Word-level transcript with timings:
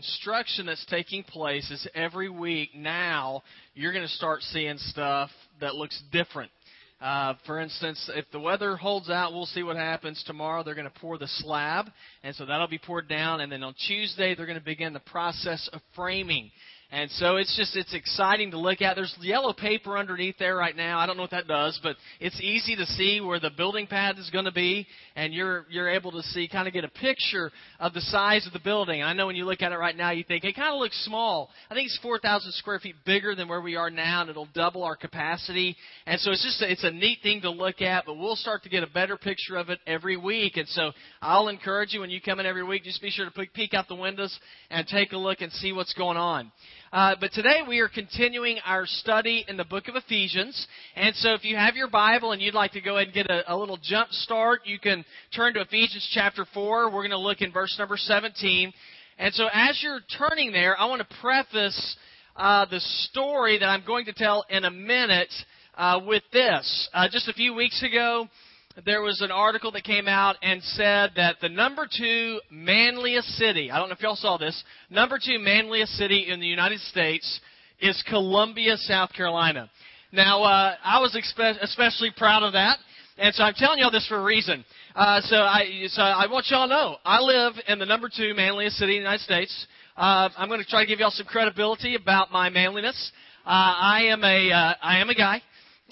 construction 0.00 0.64
that's 0.64 0.86
taking 0.86 1.22
place 1.22 1.70
is 1.70 1.86
every 1.94 2.30
week 2.30 2.70
now 2.74 3.42
you're 3.74 3.92
going 3.92 4.06
to 4.06 4.12
start 4.12 4.40
seeing 4.40 4.78
stuff 4.78 5.28
that 5.60 5.74
looks 5.74 6.02
different. 6.10 6.50
Uh, 7.02 7.34
for 7.44 7.60
instance, 7.60 8.10
if 8.14 8.24
the 8.32 8.40
weather 8.40 8.76
holds 8.76 9.10
out, 9.10 9.34
we'll 9.34 9.44
see 9.44 9.62
what 9.62 9.76
happens 9.76 10.22
tomorrow. 10.26 10.62
They're 10.62 10.74
going 10.74 10.90
to 10.90 11.00
pour 11.00 11.18
the 11.18 11.28
slab, 11.28 11.90
and 12.22 12.34
so 12.34 12.46
that'll 12.46 12.66
be 12.66 12.78
poured 12.78 13.08
down. 13.08 13.42
And 13.42 13.52
then 13.52 13.62
on 13.62 13.74
Tuesday, 13.86 14.34
they're 14.34 14.46
going 14.46 14.58
to 14.58 14.64
begin 14.64 14.94
the 14.94 15.00
process 15.00 15.68
of 15.74 15.82
framing. 15.94 16.50
And 16.92 17.08
so 17.12 17.36
it's 17.36 17.56
just 17.56 17.76
it's 17.76 17.94
exciting 17.94 18.50
to 18.50 18.58
look 18.58 18.82
at. 18.82 18.96
There's 18.96 19.16
yellow 19.20 19.52
paper 19.52 19.96
underneath 19.96 20.38
there 20.38 20.56
right 20.56 20.74
now. 20.74 20.98
I 20.98 21.06
don't 21.06 21.16
know 21.16 21.22
what 21.22 21.30
that 21.30 21.46
does, 21.46 21.78
but 21.84 21.94
it's 22.18 22.40
easy 22.40 22.74
to 22.74 22.84
see 22.84 23.20
where 23.20 23.38
the 23.38 23.50
building 23.56 23.86
pad 23.86 24.18
is 24.18 24.28
going 24.30 24.46
to 24.46 24.52
be, 24.52 24.88
and 25.14 25.32
you're 25.32 25.66
you're 25.70 25.88
able 25.88 26.10
to 26.10 26.22
see 26.22 26.48
kind 26.48 26.66
of 26.66 26.74
get 26.74 26.82
a 26.82 26.88
picture 26.88 27.52
of 27.78 27.94
the 27.94 28.00
size 28.00 28.44
of 28.44 28.52
the 28.52 28.58
building. 28.58 29.04
I 29.04 29.12
know 29.12 29.28
when 29.28 29.36
you 29.36 29.44
look 29.44 29.62
at 29.62 29.70
it 29.70 29.76
right 29.76 29.96
now, 29.96 30.10
you 30.10 30.24
think 30.24 30.42
it 30.42 30.56
kind 30.56 30.74
of 30.74 30.80
looks 30.80 31.00
small. 31.04 31.50
I 31.70 31.74
think 31.74 31.86
it's 31.86 31.98
4,000 32.02 32.52
square 32.54 32.80
feet 32.80 32.96
bigger 33.06 33.36
than 33.36 33.46
where 33.46 33.60
we 33.60 33.76
are 33.76 33.90
now, 33.90 34.22
and 34.22 34.30
it'll 34.30 34.48
double 34.52 34.82
our 34.82 34.96
capacity. 34.96 35.76
And 36.06 36.20
so 36.20 36.32
it's 36.32 36.42
just 36.42 36.60
a, 36.60 36.72
it's 36.72 36.82
a 36.82 36.90
neat 36.90 37.18
thing 37.22 37.42
to 37.42 37.50
look 37.50 37.82
at. 37.82 38.04
But 38.04 38.18
we'll 38.18 38.34
start 38.34 38.64
to 38.64 38.68
get 38.68 38.82
a 38.82 38.88
better 38.88 39.16
picture 39.16 39.56
of 39.56 39.70
it 39.70 39.78
every 39.86 40.16
week. 40.16 40.56
And 40.56 40.66
so 40.66 40.90
I'll 41.22 41.48
encourage 41.48 41.92
you 41.92 42.00
when 42.00 42.10
you 42.10 42.20
come 42.20 42.40
in 42.40 42.46
every 42.46 42.64
week, 42.64 42.82
just 42.82 43.00
be 43.00 43.10
sure 43.10 43.30
to 43.30 43.46
peek 43.54 43.74
out 43.74 43.86
the 43.86 43.94
windows 43.94 44.36
and 44.70 44.86
take 44.88 45.12
a 45.12 45.16
look 45.16 45.40
and 45.40 45.52
see 45.52 45.72
what's 45.72 45.94
going 45.94 46.16
on. 46.16 46.50
Uh, 46.92 47.14
but 47.20 47.30
today 47.32 47.60
we 47.68 47.78
are 47.78 47.88
continuing 47.88 48.58
our 48.66 48.84
study 48.84 49.44
in 49.46 49.56
the 49.56 49.64
book 49.64 49.86
of 49.86 49.94
Ephesians. 49.94 50.66
And 50.96 51.14
so 51.14 51.34
if 51.34 51.44
you 51.44 51.54
have 51.54 51.76
your 51.76 51.88
Bible 51.88 52.32
and 52.32 52.42
you'd 52.42 52.52
like 52.52 52.72
to 52.72 52.80
go 52.80 52.96
ahead 52.96 53.06
and 53.06 53.14
get 53.14 53.30
a, 53.30 53.54
a 53.54 53.56
little 53.56 53.78
jump 53.80 54.10
start, 54.10 54.62
you 54.64 54.76
can 54.80 55.04
turn 55.32 55.54
to 55.54 55.60
Ephesians 55.60 56.10
chapter 56.12 56.44
4. 56.52 56.86
We're 56.86 56.90
going 56.90 57.10
to 57.10 57.18
look 57.18 57.42
in 57.42 57.52
verse 57.52 57.76
number 57.78 57.96
17. 57.96 58.72
And 59.18 59.32
so 59.34 59.46
as 59.52 59.80
you're 59.84 60.00
turning 60.18 60.50
there, 60.50 60.76
I 60.80 60.86
want 60.86 61.08
to 61.08 61.16
preface 61.20 61.96
uh, 62.34 62.66
the 62.68 62.80
story 62.80 63.60
that 63.60 63.66
I'm 63.66 63.84
going 63.86 64.06
to 64.06 64.12
tell 64.12 64.44
in 64.50 64.64
a 64.64 64.70
minute 64.72 65.32
uh, 65.76 66.00
with 66.04 66.24
this. 66.32 66.88
Uh, 66.92 67.06
just 67.08 67.28
a 67.28 67.32
few 67.32 67.54
weeks 67.54 67.84
ago, 67.84 68.26
there 68.84 69.02
was 69.02 69.20
an 69.20 69.30
article 69.30 69.70
that 69.72 69.84
came 69.84 70.08
out 70.08 70.36
and 70.42 70.62
said 70.62 71.10
that 71.16 71.36
the 71.40 71.48
number 71.48 71.86
two 71.86 72.40
manliest 72.50 73.28
city, 73.36 73.70
I 73.70 73.78
don't 73.78 73.88
know 73.88 73.94
if 73.94 74.02
y'all 74.02 74.16
saw 74.16 74.36
this, 74.36 74.62
number 74.90 75.18
two 75.18 75.38
manliest 75.38 75.92
city 75.92 76.26
in 76.30 76.40
the 76.40 76.46
United 76.46 76.80
States 76.80 77.40
is 77.80 78.02
Columbia, 78.08 78.76
South 78.76 79.12
Carolina. 79.12 79.70
Now, 80.12 80.42
uh, 80.42 80.74
I 80.82 81.00
was 81.00 81.16
expe- 81.16 81.62
especially 81.62 82.10
proud 82.16 82.42
of 82.42 82.52
that, 82.54 82.78
and 83.18 83.34
so 83.34 83.42
I'm 83.42 83.54
telling 83.54 83.78
y'all 83.78 83.90
this 83.90 84.06
for 84.08 84.18
a 84.18 84.24
reason. 84.24 84.64
Uh, 84.94 85.20
so, 85.22 85.36
I, 85.36 85.84
so 85.88 86.02
I 86.02 86.26
want 86.30 86.46
y'all 86.48 86.66
to 86.66 86.74
know, 86.74 86.96
I 87.04 87.20
live 87.20 87.54
in 87.68 87.78
the 87.78 87.86
number 87.86 88.08
two 88.14 88.34
manliest 88.34 88.76
city 88.76 88.96
in 88.96 89.02
the 89.02 89.08
United 89.08 89.22
States. 89.22 89.66
Uh, 89.96 90.28
I'm 90.36 90.48
going 90.48 90.60
to 90.60 90.66
try 90.66 90.82
to 90.82 90.86
give 90.86 91.00
y'all 91.00 91.10
some 91.10 91.26
credibility 91.26 91.94
about 91.94 92.32
my 92.32 92.50
manliness. 92.50 93.12
Uh, 93.44 93.50
I 93.50 94.02
am 94.04 94.22
a 94.24 94.52
uh, 94.52 94.74
I 94.82 94.98
am 95.00 95.10
a 95.10 95.14
guy. 95.14 95.42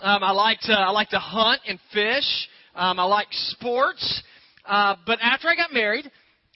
Um, 0.01 0.23
I 0.23 0.31
like 0.33 0.61
to 0.61 0.73
I 0.73 0.91
like 0.91 1.09
to 1.11 1.19
hunt 1.19 1.61
and 1.67 1.79
fish. 1.93 2.49
Um, 2.75 2.99
I 3.01 3.05
like 3.05 3.29
sports. 3.31 4.23
Uh, 4.65 4.97
but 5.07 5.19
after 5.23 5.49
I 5.49 5.57
got 5.57 5.73
married, 5.73 6.11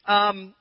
um, 0.07 0.55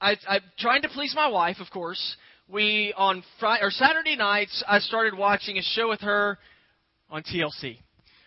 I, 0.00 0.16
I'm 0.28 0.40
trying 0.58 0.82
to 0.82 0.88
please 0.88 1.12
my 1.14 1.28
wife, 1.28 1.56
of 1.60 1.70
course. 1.70 2.16
We 2.48 2.94
on 2.96 3.24
Friday 3.40 3.64
or 3.64 3.70
Saturday 3.70 4.16
nights, 4.16 4.62
I 4.68 4.78
started 4.78 5.18
watching 5.18 5.58
a 5.58 5.62
show 5.62 5.88
with 5.88 6.00
her 6.02 6.38
on 7.10 7.22
TLC. 7.22 7.78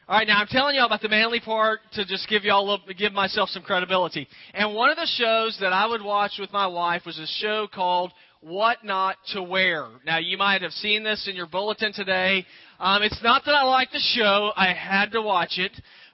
All 0.09 0.17
right, 0.17 0.28
now 0.28 0.39
I'm 0.39 0.48
telling 0.48 0.76
y'all 0.76 0.88
about 0.88 1.02
the 1.02 1.08
manly 1.08 1.39
part 1.39 1.81
to 1.94 2.03
just 2.03 2.28
give 2.28 2.44
y'all 2.44 2.67
little, 2.67 2.86
give 2.98 3.14
myself 3.14 3.50
some 3.50 3.61
credibility. 3.61 4.28
And 4.56 4.73
one 4.73 4.89
of 4.89 4.98
the 4.98 5.06
shows 5.06 5.56
that 5.61 5.72
I 5.72 5.86
would 5.86 6.02
watch 6.02 6.31
with 6.39 6.52
my 6.52 6.66
wife 6.66 7.04
was 7.06 7.20
a 7.20 7.28
show 7.28 7.67
called 7.72 8.11
What 8.42 8.83
Not 8.83 9.17
to 9.33 9.44
Wear. 9.44 9.88
Now 10.08 10.17
you 10.17 10.36
might 10.36 10.64
have 10.64 10.71
seen 10.71 11.04
this 11.04 11.27
in 11.30 11.36
your 11.36 11.45
bulletin 11.45 11.94
today. 11.94 12.44
Um, 12.80 13.04
it's 13.04 13.21
not 13.21 13.44
that 13.45 13.54
I 13.54 13.64
like 13.65 13.92
the 13.92 14.02
show; 14.15 14.52
I 14.55 14.73
had 14.73 15.11
to 15.11 15.21
watch 15.21 15.60
it. 15.60 15.71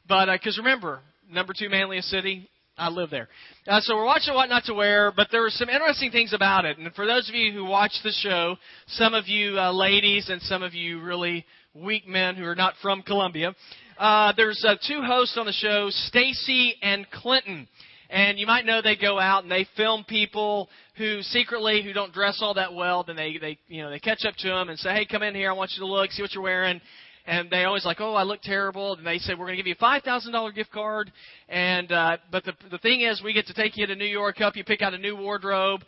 But 0.08 0.28
because 0.32 0.58
uh, 0.60 0.64
remember, 0.64 1.00
number 1.32 1.54
two 1.58 1.70
manliest 1.70 2.10
city, 2.10 2.50
I 2.78 2.90
live 2.90 3.10
there. 3.10 3.30
Uh, 3.68 3.80
so 3.82 3.96
we're 3.96 4.06
watching 4.06 4.34
What 4.34 4.50
Not 4.50 4.66
to 4.66 4.74
Wear, 4.74 5.12
but 5.16 5.28
there 5.32 5.46
are 5.46 5.50
some 5.50 5.70
interesting 5.70 6.12
things 6.12 6.34
about 6.34 6.66
it. 6.66 6.78
And 6.78 6.94
for 6.94 7.08
those 7.08 7.30
of 7.30 7.36
you 7.36 7.54
who 7.54 7.64
watch 7.66 7.94
the 8.04 8.12
show, 8.12 8.58
some 8.88 9.14
of 9.14 9.28
you 9.28 9.58
uh, 9.58 9.72
ladies 9.72 10.30
and 10.30 10.42
some 10.42 10.62
of 10.62 10.74
you 10.74 11.02
really 11.02 11.46
weak 11.74 12.08
men 12.08 12.36
who 12.36 12.44
are 12.44 12.56
not 12.56 12.74
from 12.82 13.02
Columbia, 13.02 13.56
uh, 13.98 14.34
there's 14.36 14.64
uh, 14.68 14.76
two 14.88 15.02
hosts 15.02 15.38
on 15.38 15.46
the 15.46 15.54
show, 15.54 15.88
Stacy 15.90 16.76
and 16.82 17.10
Clinton. 17.12 17.68
And 18.10 18.38
you 18.38 18.46
might 18.46 18.66
know 18.66 18.82
they 18.82 18.96
go 18.96 19.20
out 19.20 19.44
and 19.44 19.52
they 19.52 19.66
film 19.76 20.06
people 20.08 20.70
who 20.98 21.22
secretly 21.22 21.82
who 21.82 21.94
don't 21.94 22.14
dress 22.14 22.40
all 22.42 22.54
that 22.54 22.74
well. 22.74 23.04
Then 23.04 23.16
they 23.16 23.38
they 23.42 23.58
you 23.68 23.82
know 23.82 23.90
they 23.90 24.00
catch 24.00 24.26
up 24.26 24.36
to 24.36 24.48
them 24.48 24.70
and 24.70 24.78
say, 24.78 24.94
hey, 24.94 25.08
come 25.10 25.24
in 25.24 25.34
here. 25.34 25.50
I 25.50 25.54
want 25.54 25.72
you 25.76 25.80
to 25.80 25.88
look, 25.88 26.12
see 26.12 26.22
what 26.22 26.34
you're 26.34 26.44
wearing 26.44 26.82
and 27.28 27.50
they 27.50 27.64
always 27.64 27.86
like, 27.86 28.00
oh, 28.00 28.14
I 28.14 28.24
look 28.24 28.42
terrible. 28.42 28.96
And 28.96 29.06
they 29.06 29.18
said, 29.18 29.38
we're 29.38 29.46
going 29.46 29.58
to 29.58 29.64
give 29.64 29.68
you 29.68 29.74
a 29.74 29.80
five 29.80 30.04
thousand 30.04 30.34
dollar 30.34 30.52
gift 30.52 30.72
card, 30.72 31.12
and 31.50 31.92
uh, 31.92 32.18
but 32.32 32.44
the 32.44 32.54
the 32.72 32.78
thing 32.78 33.02
is, 33.02 33.22
we 33.24 33.34
get 33.34 33.48
to 33.48 33.54
take 33.54 33.78
you 33.78 33.88
to 33.88 33.96
New 33.96 34.06
York, 34.06 34.38
help 34.38 34.56
you 34.56 34.64
pick 34.64 34.82
out 34.82 34.94
a 34.94 34.98
new 34.98 35.16
wardrobe, 35.16 35.82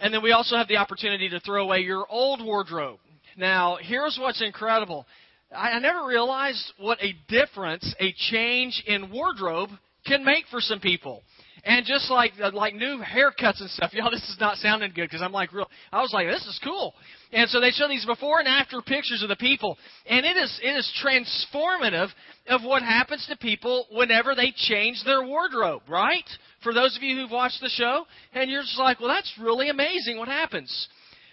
and 0.00 0.12
then 0.12 0.22
we 0.22 0.32
also 0.32 0.56
have 0.56 0.68
the 0.68 0.76
opportunity 0.76 1.28
to 1.28 1.40
throw 1.40 1.62
away 1.64 1.80
your 1.80 2.06
old 2.08 2.44
wardrobe. 2.44 2.98
Now, 3.36 3.78
here's 3.80 4.18
what's 4.20 4.42
incredible. 4.42 5.06
I, 5.54 5.72
I 5.72 5.78
never 5.78 6.06
realized 6.06 6.72
what 6.78 6.98
a 7.02 7.14
difference 7.28 7.94
a 8.00 8.12
change 8.30 8.82
in 8.86 9.10
wardrobe 9.10 9.70
can 10.06 10.24
make 10.24 10.44
for 10.50 10.60
some 10.60 10.80
people. 10.80 11.22
And 11.64 11.84
just 11.84 12.10
like 12.10 12.32
uh, 12.42 12.50
like 12.52 12.74
new 12.74 13.02
haircuts 13.02 13.60
and 13.60 13.70
stuff, 13.70 13.92
y'all, 13.94 14.10
this 14.10 14.22
is 14.28 14.36
not 14.40 14.56
sounding 14.56 14.92
good 14.94 15.08
because 15.08 15.22
I'm 15.22 15.32
like 15.32 15.52
real. 15.52 15.68
I 15.92 16.00
was 16.00 16.12
like, 16.12 16.26
this 16.26 16.46
is 16.46 16.60
cool. 16.62 16.94
And 17.32 17.48
so 17.50 17.60
they 17.60 17.70
show 17.70 17.88
these 17.88 18.06
before 18.06 18.38
and 18.38 18.48
after 18.48 18.80
pictures 18.80 19.22
of 19.22 19.28
the 19.28 19.36
people, 19.36 19.76
and 20.06 20.24
it 20.24 20.36
is 20.36 20.60
it 20.62 20.76
is 20.76 20.90
transformative 21.04 22.08
of 22.48 22.62
what 22.62 22.82
happens 22.82 23.26
to 23.28 23.36
people 23.36 23.86
whenever 23.90 24.34
they 24.34 24.52
change 24.56 25.02
their 25.04 25.24
wardrobe, 25.24 25.82
right? 25.88 26.28
For 26.62 26.72
those 26.72 26.96
of 26.96 27.02
you 27.02 27.16
who've 27.16 27.30
watched 27.30 27.60
the 27.60 27.68
show, 27.68 28.04
and 28.34 28.50
you're 28.50 28.62
just 28.62 28.78
like, 28.78 29.00
well, 29.00 29.08
that's 29.08 29.32
really 29.40 29.68
amazing. 29.68 30.18
What 30.18 30.28
happens? 30.28 30.88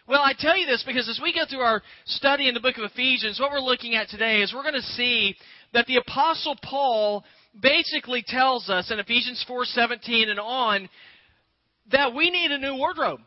Well, 0.08 0.22
I 0.22 0.34
tell 0.38 0.56
you 0.56 0.68
this 0.68 0.84
because 0.86 1.10
as 1.10 1.20
we 1.22 1.34
go 1.34 1.46
through 1.50 1.62
our 1.62 1.82
study 2.06 2.48
in 2.48 2.54
the 2.54 2.60
book 2.60 2.78
of 2.78 2.84
Ephesians, 2.84 3.40
what 3.40 3.52
we're 3.52 3.60
looking 3.60 3.96
at 3.96 4.08
today 4.08 4.42
is 4.42 4.54
we're 4.54 4.62
going 4.62 4.76
to 4.76 4.82
see 4.82 5.36
that 5.74 5.88
the 5.88 5.96
apostle 5.96 6.56
Paul 6.62 7.24
basically 7.60 8.24
tells 8.26 8.70
us 8.70 8.92
in 8.92 9.00
Ephesians 9.00 9.44
4:17 9.48 10.30
and 10.30 10.40
on 10.40 10.90
that 11.92 12.14
we 12.14 12.30
need 12.30 12.52
a 12.52 12.58
new 12.58 12.76
wardrobe. 12.76 13.22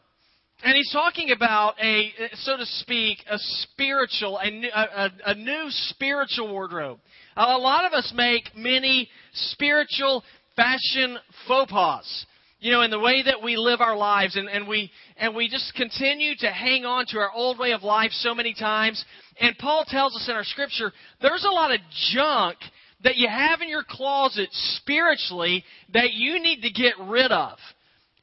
And 0.62 0.76
he's 0.76 0.90
talking 0.92 1.30
about 1.30 1.76
a, 1.80 2.12
so 2.34 2.56
to 2.56 2.66
speak, 2.66 3.18
a 3.30 3.38
spiritual, 3.38 4.38
a 4.38 4.50
new, 4.50 4.68
a, 4.74 5.10
a 5.26 5.34
new 5.34 5.66
spiritual 5.68 6.48
wardrobe. 6.48 6.98
A 7.36 7.56
lot 7.56 7.84
of 7.84 7.92
us 7.92 8.12
make 8.12 8.56
many 8.56 9.08
spiritual 9.32 10.24
fashion 10.56 11.16
faux 11.46 11.70
pas. 11.70 12.26
You 12.58 12.72
know, 12.72 12.82
in 12.82 12.90
the 12.90 12.98
way 12.98 13.22
that 13.22 13.40
we 13.40 13.56
live 13.56 13.80
our 13.80 13.96
lives, 13.96 14.34
and, 14.34 14.48
and 14.48 14.66
we 14.66 14.90
and 15.16 15.36
we 15.36 15.48
just 15.48 15.72
continue 15.76 16.34
to 16.40 16.50
hang 16.50 16.84
on 16.84 17.06
to 17.10 17.18
our 17.18 17.30
old 17.30 17.56
way 17.56 17.70
of 17.70 17.84
life 17.84 18.10
so 18.10 18.34
many 18.34 18.52
times. 18.52 19.04
And 19.40 19.56
Paul 19.58 19.84
tells 19.86 20.16
us 20.16 20.28
in 20.28 20.34
our 20.34 20.42
scripture, 20.42 20.92
there's 21.22 21.44
a 21.44 21.52
lot 21.52 21.70
of 21.70 21.78
junk 22.12 22.56
that 23.04 23.16
you 23.16 23.28
have 23.28 23.60
in 23.60 23.68
your 23.68 23.84
closet 23.88 24.48
spiritually 24.52 25.64
that 25.94 26.12
you 26.12 26.42
need 26.42 26.62
to 26.62 26.70
get 26.70 26.94
rid 27.06 27.30
of. 27.30 27.58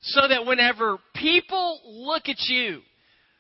So 0.02 0.28
that 0.28 0.46
whenever 0.46 1.00
people 1.16 1.82
look 1.86 2.30
at 2.30 2.38
you, 2.48 2.82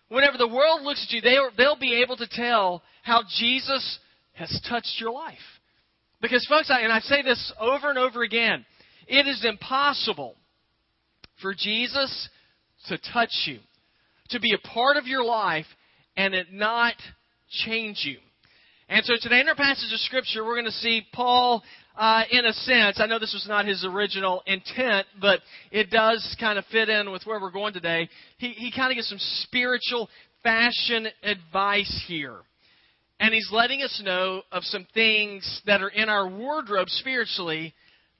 whenever 0.10 0.38
the 0.38 0.48
world 0.48 0.82
looks 0.82 1.06
at 1.08 1.14
you, 1.14 1.22
they, 1.22 1.38
they'll 1.58 1.78
be 1.78 2.02
able 2.02 2.18
to 2.18 2.28
tell 2.28 2.82
how 3.04 3.24
Jesus 3.38 4.00
has 4.34 4.62
touched 4.68 4.96
your 5.00 5.12
life. 5.12 5.38
Because, 6.22 6.46
folks, 6.50 6.72
I, 6.72 6.82
and 6.82 6.92
I 6.92 7.00
say 7.02 7.22
this 7.22 7.54
over 7.60 7.90
and 7.90 8.00
over 8.00 8.24
again, 8.24 8.66
it 9.08 9.28
is 9.28 9.46
impossible 9.46 10.36
for 11.42 11.54
Jesus 11.54 12.30
to 12.88 12.98
touch 13.14 13.34
you, 13.46 13.60
to 14.30 14.40
be 14.40 14.54
a 14.54 14.68
part 14.68 14.98
of 14.98 15.06
your 15.06 15.24
life, 15.24 15.66
and 16.18 16.34
it 16.34 16.48
not 16.52 16.96
change 17.50 18.02
you. 18.06 18.18
And 18.88 19.04
so 19.04 19.16
today 19.20 19.40
in 19.40 19.48
our 19.48 19.56
passage 19.56 19.92
of 19.92 20.00
Scripture, 20.02 20.46
we're 20.46 20.54
going 20.54 20.66
to 20.66 20.72
see 20.72 21.02
Paul, 21.12 21.64
uh, 21.98 22.22
in 22.30 22.46
a 22.46 22.54
sense, 22.54 23.00
I 23.00 23.08
know 23.08 23.18
this 23.18 23.34
was 23.34 23.48
not 23.48 23.66
his 23.66 23.84
original 23.84 24.44
intent, 24.46 25.08
but 25.20 25.40
it 25.72 25.90
does 25.90 26.36
kind 26.40 26.60
of 26.60 26.66
fit 26.66 26.88
in 26.88 27.12
with 27.12 27.24
where 27.26 27.42
we're 27.42 27.50
going 27.50 27.74
today. 27.74 28.08
He, 28.38 28.50
he 28.50 28.72
kind 28.72 28.92
of 28.92 28.96
gives 28.96 29.10
some 29.10 29.18
spiritual 29.20 30.08
fashion 30.44 31.08
advice 31.24 32.06
here. 32.08 32.38
And 33.20 33.34
he's 33.34 33.50
letting 33.52 33.82
us 33.82 34.00
know 34.06 34.44
of 34.52 34.64
some 34.66 34.86
things 34.94 35.62
that 35.66 35.82
are 35.82 35.90
in 35.90 36.08
our 36.08 36.30
wardrobe 36.30 36.90
spiritually 36.90 37.74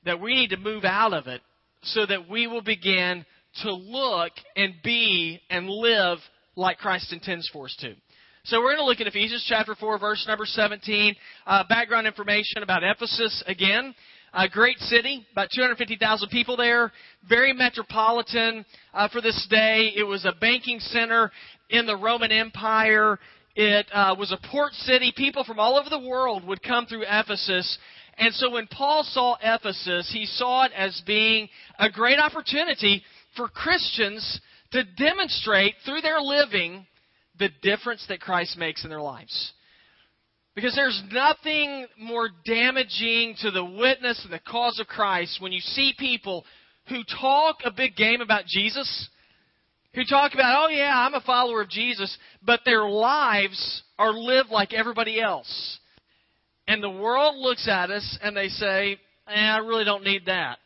that 0.04 0.20
we 0.20 0.34
need 0.34 0.50
to 0.50 0.58
move 0.58 0.84
out 0.84 1.14
of 1.14 1.28
it 1.28 1.42
so 1.84 2.08
that 2.08 2.28
we 2.28 2.48
will 2.48 2.64
begin 2.64 3.24
to 3.62 3.72
look 3.72 4.32
and 4.56 4.74
be 4.84 5.40
and 5.52 5.70
live 5.70 6.18
like 6.56 6.80
Christ 6.80 7.14
intends 7.14 7.48
for 7.54 7.66
us 7.66 7.78
to. 7.82 7.94
So 8.46 8.60
we're 8.60 8.76
going 8.76 8.78
to 8.78 8.86
look 8.86 9.02
at 9.02 9.08
Ephesians 9.08 9.44
chapter 9.50 9.74
4, 9.74 9.98
verse 9.98 10.24
number 10.28 10.46
17. 10.46 11.16
Uh, 11.48 11.64
background 11.68 12.06
information 12.06 12.62
about 12.62 12.84
Ephesus 12.84 13.44
again. 13.48 13.96
A 14.36 14.48
great 14.48 14.78
city, 14.78 15.26
about 15.32 15.50
250,000 15.52 16.30
people 16.30 16.56
there, 16.56 16.92
very 17.28 17.54
metropolitan 17.54 18.64
uh, 18.94 19.10
for 19.10 19.20
this 19.20 19.48
day. 19.50 19.94
It 19.96 20.04
was 20.04 20.26
a 20.26 20.34
banking 20.40 20.80
center 20.80 21.32
in 21.72 21.88
the 21.88 21.98
Roman 21.98 22.32
Empire. 22.32 23.18
It 23.56 23.88
uh, 23.92 24.16
was 24.16 24.32
a 24.32 24.38
port 24.52 24.74
city. 24.74 25.12
People 25.18 25.44
from 25.44 25.58
all 25.58 25.80
over 25.80 25.90
the 25.90 26.08
world 26.08 26.46
would 26.46 26.62
come 26.62 26.86
through 26.86 27.06
Ephesus. 27.08 27.80
And 28.20 28.32
so 28.36 28.52
when 28.52 28.68
Paul 28.68 29.04
saw 29.06 29.38
Ephesus, 29.42 30.12
he 30.14 30.28
saw 30.28 30.66
it 30.66 30.72
as 30.78 31.02
being 31.08 31.50
a 31.80 31.90
great 31.90 32.20
opportunity 32.20 33.02
for 33.36 33.48
Christians 33.48 34.40
to 34.72 34.84
demonstrate 34.84 35.74
through 35.84 36.02
their 36.02 36.20
living 36.22 36.86
the 37.40 37.50
difference 37.62 38.06
that 38.10 38.22
Christ 38.22 38.58
makes 38.58 38.84
in 38.84 38.90
their 38.90 39.02
lives. 39.02 39.54
Because 40.56 40.74
there's 40.74 41.04
nothing 41.12 41.86
more 42.00 42.30
damaging 42.46 43.36
to 43.42 43.52
the 43.52 43.66
witness 43.66 44.22
and 44.24 44.32
the 44.32 44.40
cause 44.40 44.80
of 44.80 44.88
Christ 44.88 45.42
when 45.42 45.52
you 45.52 45.60
see 45.60 45.94
people 45.98 46.46
who 46.88 47.02
talk 47.20 47.58
a 47.66 47.72
big 47.72 47.96
game 47.96 48.22
about 48.22 48.46
Jesus, 48.46 49.10
who 49.94 50.04
talk 50.06 50.34
about, 50.34 50.66
oh 50.66 50.70
yeah, 50.70 50.94
I'm 50.96 51.14
a 51.14 51.22
follower 51.22 51.62
of 51.62 51.70
Jesus, 51.70 52.18
but 52.42 52.62
their 52.64 52.88
lives 52.88 53.84
are 54.00 54.14
lived 54.14 54.50
like 54.50 54.74
everybody 54.74 55.20
else. 55.20 55.80
And 56.68 56.82
the 56.82 56.90
world 56.90 57.36
looks 57.38 57.68
at 57.68 57.92
us 57.92 58.18
and 58.22 58.36
they 58.36 58.48
say, 58.48 58.98
eh, 59.28 59.34
I 59.34 59.58
really 59.58 59.86
don't 59.86 60.04
need 60.04 60.26
that. 60.28 60.60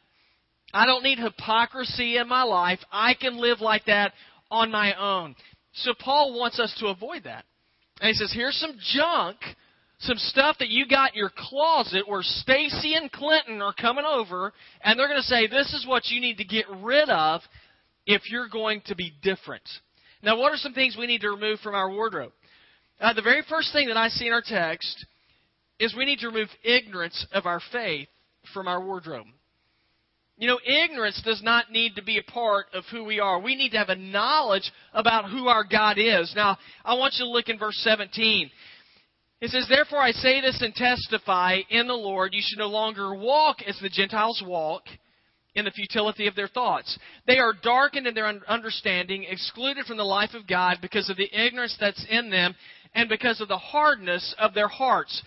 I 0.72 0.86
don't 0.86 1.04
need 1.04 1.18
hypocrisy 1.18 2.18
in 2.18 2.28
my 2.28 2.44
life. 2.44 2.80
I 2.92 3.16
can 3.16 3.38
live 3.38 3.60
like 3.60 3.86
that 3.86 4.14
on 4.52 4.72
my 4.72 4.94
own. 4.94 5.36
So 5.84 5.94
Paul 5.98 6.38
wants 6.38 6.60
us 6.60 6.76
to 6.80 6.88
avoid 6.88 7.24
that. 7.24 7.46
And 8.02 8.08
he 8.10 8.14
says, 8.14 8.32
here's 8.34 8.56
some 8.56 8.78
junk, 8.94 9.38
some 10.00 10.18
stuff 10.18 10.58
that 10.60 10.70
you 10.70 10.88
got 10.88 11.14
in 11.14 11.18
your 11.20 11.32
closet 11.36 12.08
where 12.08 12.22
Stacy 12.22 12.96
and 12.96 13.12
Clinton 13.12 13.62
are 13.62 13.74
coming 13.74 14.06
over, 14.06 14.54
and 14.82 14.98
they're 14.98 15.08
going 15.08 15.20
to 15.20 15.24
say, 15.24 15.48
this 15.48 15.74
is 15.74 15.86
what 15.88 16.08
you 16.08 16.22
need 16.22 16.38
to 16.38 16.46
get 16.46 16.66
rid 16.82 17.10
of 17.10 17.42
if 18.06 18.30
you're 18.30 18.50
going 18.50 18.82
to 18.86 18.96
be 18.96 19.14
different. 19.22 19.68
Now, 20.22 20.38
what 20.38 20.54
are 20.54 20.58
some 20.58 20.74
things 20.74 20.98
we 20.98 21.08
need 21.08 21.22
to 21.22 21.32
remove 21.32 21.60
from 21.60 21.76
our 21.76 21.90
wardrobe? 21.90 22.32
Uh, 23.00 23.14
the 23.14 23.22
very 23.22 23.44
first 23.50 23.72
thing 23.72 23.88
that 23.88 23.98
I 23.98 24.10
see 24.10 24.28
in 24.28 24.34
our 24.34 24.44
text 24.46 25.06
is 25.80 25.96
we 25.96 26.06
need 26.06 26.20
to 26.20 26.28
remove 26.28 26.50
ignorance 26.64 27.26
of 27.32 27.46
our 27.46 27.62
faith 27.72 28.10
from 28.54 28.68
our 28.68 28.84
wardrobe. 28.84 29.28
You 30.40 30.48
know, 30.48 30.60
ignorance 30.66 31.22
does 31.26 31.44
not 31.44 31.70
need 31.70 31.96
to 31.98 32.02
be 32.02 32.18
a 32.18 32.32
part 32.32 32.68
of 32.74 32.86
who 32.90 33.04
we 33.04 33.20
are. 33.20 33.42
We 33.42 33.56
need 33.56 33.72
to 33.72 33.78
have 33.78 33.90
a 33.90 33.96
knowledge 33.96 34.72
about 34.94 35.30
who 35.30 35.50
our 35.50 35.66
God 35.66 35.98
is. 35.98 36.32
Now, 36.34 36.58
I 36.86 36.94
want 36.94 37.16
you 37.18 37.26
to 37.26 37.30
look 37.30 37.50
in 37.50 37.60
verse 37.60 37.78
17. 37.84 38.50
It 39.42 39.52
says, 39.52 39.68
Therefore 39.68 40.00
I 40.00 40.12
say 40.12 40.40
this 40.40 40.62
and 40.62 40.74
testify 40.74 41.58
in 41.70 41.88
the 41.88 41.94
Lord, 41.94 42.34
you 42.34 42.42
should 42.42 42.58
no 42.58 42.68
longer 42.68 43.14
walk 43.14 43.58
as 43.68 43.78
the 43.82 43.90
Gentiles 43.90 44.42
walk 44.46 44.84
in 45.56 45.66
the 45.66 45.72
futility 45.72 46.28
of 46.28 46.36
their 46.38 46.48
thoughts. 46.48 46.98
They 47.28 47.40
are 47.40 47.54
darkened 47.62 48.08
in 48.08 48.14
their 48.14 48.34
understanding, 48.48 49.26
excluded 49.30 49.88
from 49.88 49.98
the 49.98 50.04
life 50.04 50.36
of 50.36 50.48
God 50.48 50.78
because 50.82 51.10
of 51.10 51.18
the 51.18 51.30
ignorance 51.34 51.76
that's 51.82 52.06
in 52.10 52.30
them 52.30 52.56
and 52.96 53.10
because 53.10 53.42
of 53.42 53.50
the 53.50 53.58
hardness 53.58 54.34
of 54.40 54.54
their 54.54 54.70
hearts. 54.70 55.22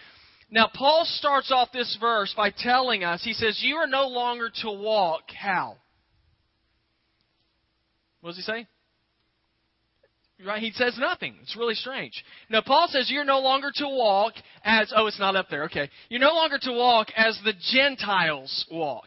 Now, 0.53 0.69
Paul 0.73 1.07
starts 1.07 1.51
off 1.51 1.73
this 1.73 1.97
verse 1.99 2.35
by 2.37 2.51
telling 2.51 3.05
us, 3.05 3.25
he 3.25 3.33
says, 3.33 3.59
You 3.63 3.77
are 3.77 3.87
no 3.87 4.07
longer 4.07 4.51
to 4.63 4.71
walk 4.71 5.23
how? 5.35 5.79
What 8.21 8.31
does 8.31 8.37
he 8.37 8.43
say? 8.43 8.67
Right? 10.45 10.63
He 10.63 10.73
says 10.73 10.97
nothing. 10.99 11.37
It's 11.43 11.57
really 11.57 11.75
strange. 11.75 12.13
Now, 12.51 12.61
Paul 12.67 12.89
says 12.91 13.11
you're 13.11 13.25
no 13.25 13.39
longer 13.39 13.71
to 13.77 13.89
walk 13.89 14.35
as, 14.65 14.93
oh, 14.95 15.07
it's 15.07 15.19
not 15.19 15.37
up 15.37 15.49
there. 15.49 15.65
Okay. 15.65 15.89
You're 16.09 16.21
no 16.21 16.35
longer 16.35 16.59
to 16.63 16.73
walk 16.73 17.09
as 17.17 17.41
the 17.45 17.55
Gentiles 17.73 18.67
walk. 18.71 19.07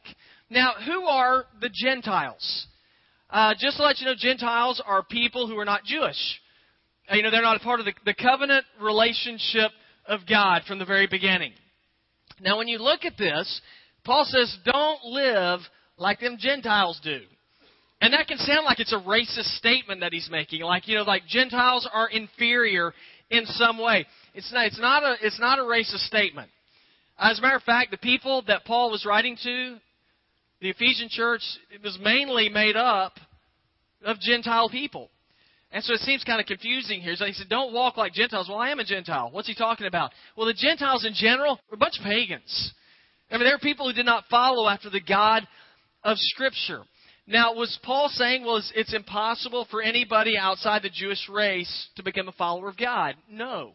Now, 0.49 0.73
who 0.85 1.03
are 1.05 1.45
the 1.61 1.69
Gentiles? 1.69 2.67
Uh, 3.29 3.53
just 3.59 3.77
to 3.77 3.83
let 3.83 3.99
you 3.99 4.05
know, 4.05 4.15
Gentiles 4.17 4.81
are 4.85 5.03
people 5.03 5.47
who 5.47 5.57
are 5.57 5.65
not 5.65 5.83
Jewish. 5.83 6.41
Uh, 7.11 7.17
you 7.17 7.23
know, 7.23 7.31
they're 7.31 7.41
not 7.41 7.57
a 7.57 7.63
part 7.63 7.81
of 7.81 7.85
the, 7.85 7.93
the 8.05 8.13
covenant 8.13 8.65
relationship 8.81 9.71
of 10.07 10.21
God 10.29 10.63
from 10.67 10.79
the 10.79 10.85
very 10.85 11.07
beginning. 11.07 11.53
Now, 12.39 12.57
when 12.57 12.67
you 12.67 12.79
look 12.79 13.05
at 13.05 13.17
this, 13.17 13.61
Paul 14.03 14.25
says, 14.25 14.55
don't 14.65 15.03
live 15.05 15.61
like 15.97 16.19
them 16.19 16.37
Gentiles 16.39 16.99
do. 17.03 17.21
And 18.01 18.13
that 18.13 18.27
can 18.27 18.37
sound 18.37 18.65
like 18.65 18.79
it's 18.79 18.93
a 18.93 18.97
racist 18.97 19.57
statement 19.57 20.01
that 20.01 20.13
he's 20.13 20.29
making, 20.29 20.61
like 20.61 20.87
you 20.87 20.95
know, 20.95 21.03
like 21.03 21.25
Gentiles 21.27 21.89
are 21.91 22.09
inferior 22.09 22.93
in 23.29 23.45
some 23.45 23.79
way. 23.79 24.05
It's 24.33 24.51
not. 24.53 24.65
It's 24.67 24.79
not 24.79 25.03
a. 25.03 25.15
It's 25.21 25.39
not 25.39 25.59
a 25.59 25.63
racist 25.63 26.05
statement. 26.05 26.49
As 27.17 27.39
a 27.39 27.41
matter 27.41 27.55
of 27.55 27.63
fact, 27.63 27.91
the 27.91 27.97
people 27.97 28.43
that 28.47 28.65
Paul 28.65 28.91
was 28.91 29.05
writing 29.05 29.37
to, 29.43 29.77
the 30.61 30.69
Ephesian 30.69 31.07
church, 31.09 31.41
it 31.71 31.81
was 31.81 31.97
mainly 32.01 32.49
made 32.49 32.75
up 32.75 33.13
of 34.03 34.19
Gentile 34.19 34.69
people. 34.69 35.09
And 35.71 35.83
so 35.83 35.93
it 35.93 35.99
seems 36.01 36.23
kind 36.23 36.39
of 36.39 36.45
confusing 36.45 37.01
here. 37.01 37.15
So 37.15 37.25
he 37.25 37.33
said, 37.33 37.49
don't 37.49 37.73
walk 37.73 37.97
like 37.97 38.13
Gentiles. 38.13 38.47
Well, 38.47 38.59
I 38.59 38.69
am 38.69 38.79
a 38.79 38.85
Gentile. 38.85 39.29
What's 39.31 39.47
he 39.47 39.55
talking 39.55 39.87
about? 39.87 40.11
Well, 40.37 40.47
the 40.47 40.53
Gentiles 40.53 41.05
in 41.05 41.13
general 41.13 41.59
were 41.69 41.75
a 41.75 41.77
bunch 41.77 41.99
of 41.99 42.05
pagans. 42.05 42.73
I 43.29 43.37
mean, 43.37 43.45
they're 43.45 43.59
people 43.59 43.87
who 43.87 43.93
did 43.93 44.05
not 44.05 44.25
follow 44.29 44.69
after 44.69 44.89
the 44.89 45.01
God 45.01 45.45
of 46.03 46.17
Scripture. 46.17 46.83
Now, 47.27 47.55
was 47.55 47.77
Paul 47.83 48.09
saying, 48.09 48.45
well, 48.45 48.61
it's 48.75 48.93
impossible 48.93 49.67
for 49.71 49.81
anybody 49.81 50.37
outside 50.37 50.83
the 50.83 50.91
Jewish 50.91 51.27
race 51.27 51.89
to 51.95 52.03
become 52.03 52.27
a 52.27 52.33
follower 52.33 52.69
of 52.69 52.77
God? 52.77 53.15
No. 53.29 53.73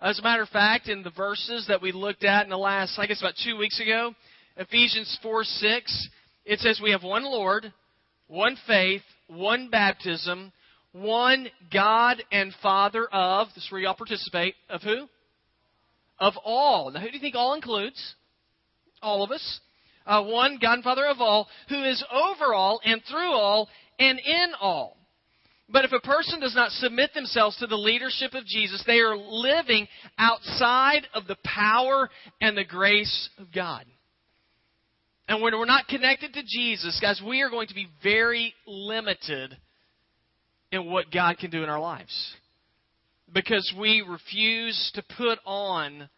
As 0.00 0.18
a 0.18 0.22
matter 0.22 0.42
of 0.42 0.48
fact, 0.48 0.88
in 0.88 1.02
the 1.02 1.10
verses 1.10 1.66
that 1.68 1.82
we 1.82 1.90
looked 1.90 2.24
at 2.24 2.44
in 2.44 2.50
the 2.50 2.56
last, 2.56 2.98
I 2.98 3.06
guess 3.06 3.20
about 3.20 3.34
two 3.44 3.56
weeks 3.56 3.80
ago, 3.80 4.14
Ephesians 4.56 5.18
4 5.20 5.44
6, 5.44 6.08
it 6.44 6.60
says 6.60 6.80
we 6.82 6.92
have 6.92 7.02
one 7.02 7.24
Lord, 7.24 7.72
one 8.28 8.56
faith, 8.66 9.02
one 9.26 9.68
baptism, 9.68 10.52
one 10.92 11.48
God 11.72 12.22
and 12.32 12.52
Father 12.62 13.06
of, 13.12 13.48
this 13.54 13.64
is 13.64 13.72
where 13.72 13.80
y'all 13.80 13.94
participate, 13.94 14.54
of 14.68 14.82
who? 14.82 15.08
Of 16.18 16.34
all. 16.44 16.90
Now, 16.90 17.00
who 17.00 17.08
do 17.08 17.14
you 17.14 17.20
think 17.20 17.36
all 17.36 17.54
includes? 17.54 18.14
All 19.02 19.22
of 19.22 19.30
us. 19.30 19.60
Uh, 20.06 20.22
one 20.24 20.58
God 20.60 20.74
and 20.74 20.84
Father 20.84 21.06
of 21.06 21.20
all, 21.20 21.48
who 21.68 21.84
is 21.84 22.02
over 22.12 22.52
all 22.54 22.80
and 22.84 23.00
through 23.08 23.32
all 23.32 23.68
and 23.98 24.18
in 24.18 24.52
all. 24.60 24.96
But 25.72 25.84
if 25.84 25.92
a 25.92 26.00
person 26.00 26.40
does 26.40 26.54
not 26.54 26.72
submit 26.72 27.14
themselves 27.14 27.56
to 27.58 27.66
the 27.68 27.76
leadership 27.76 28.34
of 28.34 28.44
Jesus, 28.44 28.82
they 28.86 28.98
are 28.98 29.16
living 29.16 29.86
outside 30.18 31.06
of 31.14 31.28
the 31.28 31.36
power 31.44 32.10
and 32.40 32.56
the 32.56 32.64
grace 32.64 33.30
of 33.38 33.52
God. 33.52 33.84
And 35.28 35.40
when 35.40 35.56
we're 35.56 35.66
not 35.66 35.86
connected 35.86 36.32
to 36.32 36.42
Jesus, 36.44 36.98
guys, 37.00 37.22
we 37.24 37.42
are 37.42 37.50
going 37.50 37.68
to 37.68 37.74
be 37.74 37.86
very 38.02 38.52
limited 38.66 39.56
in 40.72 40.86
what 40.90 41.10
God 41.10 41.38
can 41.38 41.50
do 41.50 41.62
in 41.62 41.68
our 41.68 41.80
lives. 41.80 42.34
Because 43.32 43.72
we 43.78 44.02
refuse 44.06 44.90
to 44.94 45.04
put 45.16 45.38
on 45.44 46.08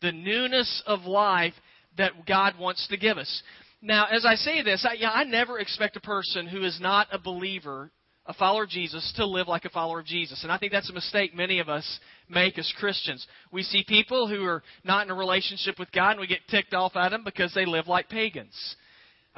the 0.00 0.12
newness 0.12 0.82
of 0.86 1.02
life 1.02 1.54
that 1.96 2.12
God 2.26 2.54
wants 2.58 2.86
to 2.88 2.96
give 2.96 3.18
us. 3.18 3.42
Now, 3.80 4.06
as 4.10 4.26
I 4.26 4.34
say 4.34 4.62
this, 4.62 4.86
I, 4.88 4.94
yeah, 4.94 5.10
I 5.10 5.24
never 5.24 5.58
expect 5.58 5.96
a 5.96 6.00
person 6.00 6.46
who 6.46 6.64
is 6.64 6.78
not 6.80 7.06
a 7.12 7.18
believer, 7.18 7.90
a 8.26 8.34
follower 8.34 8.64
of 8.64 8.70
Jesus, 8.70 9.12
to 9.16 9.26
live 9.26 9.48
like 9.48 9.64
a 9.64 9.70
follower 9.70 10.00
of 10.00 10.06
Jesus. 10.06 10.42
And 10.42 10.50
I 10.50 10.58
think 10.58 10.72
that's 10.72 10.90
a 10.90 10.94
mistake 10.94 11.34
many 11.34 11.58
of 11.60 11.68
us 11.68 12.00
make 12.28 12.58
as 12.58 12.72
Christians. 12.78 13.26
We 13.52 13.62
see 13.62 13.84
people 13.86 14.28
who 14.28 14.44
are 14.44 14.62
not 14.84 15.06
in 15.06 15.10
a 15.10 15.14
relationship 15.14 15.78
with 15.78 15.92
God 15.92 16.12
and 16.12 16.20
we 16.20 16.26
get 16.26 16.46
ticked 16.48 16.74
off 16.74 16.96
at 16.96 17.10
them 17.10 17.24
because 17.24 17.54
they 17.54 17.66
live 17.66 17.86
like 17.88 18.08
pagans. 18.08 18.76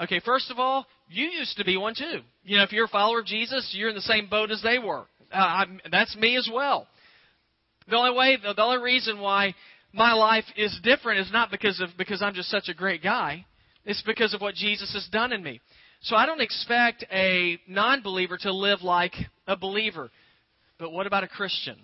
Okay, 0.00 0.20
first 0.24 0.50
of 0.50 0.58
all, 0.58 0.86
you 1.08 1.26
used 1.26 1.56
to 1.58 1.64
be 1.64 1.76
one 1.76 1.94
too. 1.94 2.20
You 2.42 2.56
know, 2.56 2.62
if 2.62 2.72
you're 2.72 2.86
a 2.86 2.88
follower 2.88 3.20
of 3.20 3.26
Jesus, 3.26 3.70
you're 3.76 3.90
in 3.90 3.94
the 3.94 4.00
same 4.00 4.28
boat 4.28 4.50
as 4.50 4.62
they 4.62 4.78
were. 4.78 5.04
Uh, 5.30 5.66
that's 5.90 6.16
me 6.16 6.36
as 6.36 6.48
well. 6.52 6.86
The 7.88 7.96
only 7.96 8.16
way, 8.16 8.38
the 8.42 8.62
only 8.62 8.82
reason 8.82 9.20
why 9.20 9.54
my 9.92 10.12
life 10.12 10.44
is 10.56 10.78
different 10.82 11.20
is 11.20 11.30
not 11.32 11.50
because 11.50 11.80
of 11.80 11.90
because 11.98 12.22
I'm 12.22 12.34
just 12.34 12.48
such 12.50 12.68
a 12.68 12.74
great 12.74 13.02
guy. 13.02 13.44
It's 13.84 14.02
because 14.02 14.32
of 14.32 14.40
what 14.40 14.54
Jesus 14.54 14.92
has 14.94 15.06
done 15.12 15.32
in 15.32 15.42
me. 15.42 15.60
So 16.02 16.16
I 16.16 16.24
don't 16.24 16.40
expect 16.40 17.04
a 17.12 17.58
non-believer 17.68 18.38
to 18.38 18.52
live 18.52 18.82
like 18.82 19.14
a 19.46 19.56
believer. 19.56 20.10
But 20.78 20.92
what 20.92 21.06
about 21.06 21.24
a 21.24 21.28
Christian? 21.28 21.76